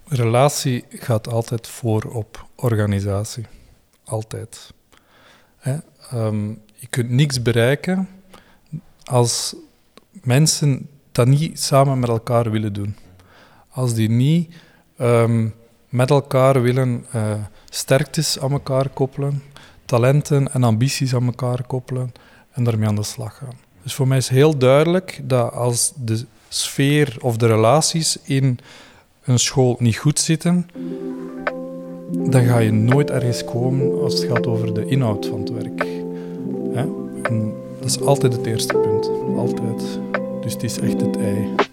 Relatie 0.09 0.85
gaat 0.89 1.29
altijd 1.29 1.67
voor 1.67 2.03
op 2.03 2.47
organisatie. 2.57 3.47
Altijd. 4.05 4.71
Hè? 5.57 5.77
Ehm, 6.11 6.53
je 6.87 6.93
kunt 6.93 7.11
niks 7.11 7.43
bereiken 7.43 8.09
als 9.05 9.55
mensen 10.23 10.89
dat 11.13 11.27
niet 11.27 11.61
samen 11.61 11.99
met 11.99 12.09
elkaar 12.09 12.51
willen 12.51 12.73
doen. 12.73 12.97
Als 13.69 13.95
die 13.95 14.11
niet 14.11 14.55
um, 15.01 15.55
met 15.89 16.11
elkaar 16.11 16.63
willen 16.63 17.07
uh, 17.15 17.33
sterktes 17.71 18.41
aan 18.41 18.53
elkaar 18.53 18.89
koppelen, 18.89 19.43
talenten 19.85 20.53
en 20.53 20.65
ambities 20.65 21.15
aan 21.15 21.27
elkaar 21.27 21.67
koppelen 21.67 22.13
en 22.51 22.65
daarmee 22.65 22.89
aan 22.89 22.95
de 22.95 23.03
slag 23.03 23.37
gaan. 23.37 23.59
Dus 23.83 23.95
voor 23.95 24.09
mij 24.09 24.19
is 24.19 24.29
heel 24.29 24.59
duidelijk 24.59 25.21
dat 25.23 25.53
als 25.53 25.93
de 25.97 26.25
sfeer 26.49 27.17
of 27.21 27.37
de 27.37 27.47
relaties 27.47 28.19
in 28.23 28.59
een 29.25 29.39
school 29.39 29.77
niet 29.79 29.97
goed 29.97 30.19
zitten, 30.19 30.69
dan 32.11 32.45
ga 32.45 32.59
je 32.59 32.73
nooit 32.73 33.11
ergens 33.11 33.45
komen 33.45 34.03
als 34.03 34.15
het 34.15 34.33
gaat 34.33 34.47
over 34.47 34.75
de 34.75 34.87
inhoud 34.87 35.27
van 35.27 35.41
het 35.41 35.51
werk. 35.51 35.96
Dat 37.79 37.89
is 37.89 38.01
altijd 38.01 38.33
het 38.33 38.47
eerste 38.47 38.75
punt. 38.75 39.11
Altijd. 39.37 40.01
Dus 40.41 40.53
het 40.53 40.63
is 40.63 40.79
echt 40.79 41.01
het 41.01 41.17
ei. 41.17 41.66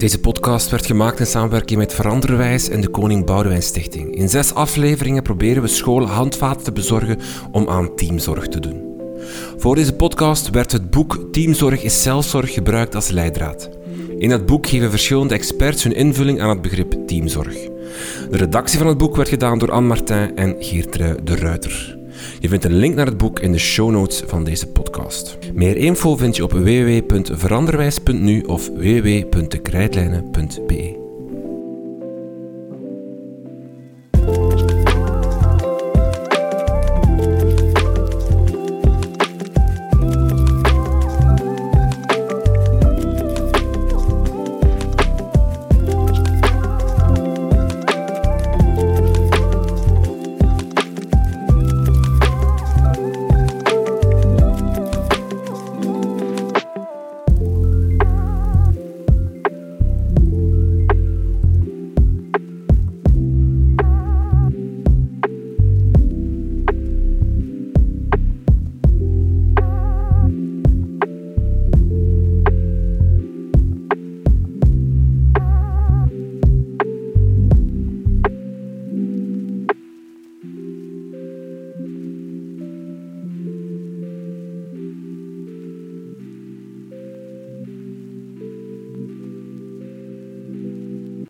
Deze 0.00 0.20
podcast 0.20 0.70
werd 0.70 0.86
gemaakt 0.86 1.18
in 1.18 1.26
samenwerking 1.26 1.78
met 1.78 1.94
Veranderwijs 1.94 2.68
en 2.68 2.80
de 2.80 2.88
Koning 2.88 3.26
Boudewijn 3.26 3.62
Stichting. 3.62 4.14
In 4.14 4.28
zes 4.28 4.54
afleveringen 4.54 5.22
proberen 5.22 5.62
we 5.62 5.68
scholen 5.68 6.08
handvaten 6.08 6.64
te 6.64 6.72
bezorgen 6.72 7.18
om 7.52 7.68
aan 7.68 7.94
teamzorg 7.94 8.48
te 8.48 8.60
doen. 8.60 8.82
Voor 9.56 9.74
deze 9.74 9.92
podcast 9.92 10.50
werd 10.50 10.72
het 10.72 10.90
boek 10.90 11.28
Teamzorg 11.32 11.82
is 11.82 12.02
zelfzorg 12.02 12.52
gebruikt 12.52 12.94
als 12.94 13.08
leidraad. 13.08 13.70
In 14.18 14.30
het 14.30 14.46
boek 14.46 14.66
geven 14.66 14.90
verschillende 14.90 15.34
experts 15.34 15.82
hun 15.82 15.94
invulling 15.94 16.40
aan 16.40 16.50
het 16.50 16.62
begrip 16.62 17.06
teamzorg. 17.06 17.54
De 18.30 18.36
redactie 18.36 18.78
van 18.78 18.88
het 18.88 18.98
boek 18.98 19.16
werd 19.16 19.28
gedaan 19.28 19.58
door 19.58 19.70
Anne 19.70 19.88
Martin 19.88 20.36
en 20.36 20.56
Geertrui 20.58 21.16
de 21.24 21.36
Ruiter. 21.36 21.99
Je 22.40 22.48
vindt 22.48 22.64
een 22.64 22.76
link 22.76 22.94
naar 22.94 23.06
het 23.06 23.16
boek 23.16 23.40
in 23.40 23.52
de 23.52 23.58
show 23.58 23.90
notes 23.90 24.22
van 24.26 24.44
deze 24.44 24.66
podcast. 24.66 25.38
Meer 25.54 25.76
info 25.76 26.16
vind 26.16 26.36
je 26.36 26.42
op 26.42 26.52
www.veranderwijs.nu 26.52 28.40
of 28.40 28.68
www.dekrijtlijnen.be. 28.68 30.99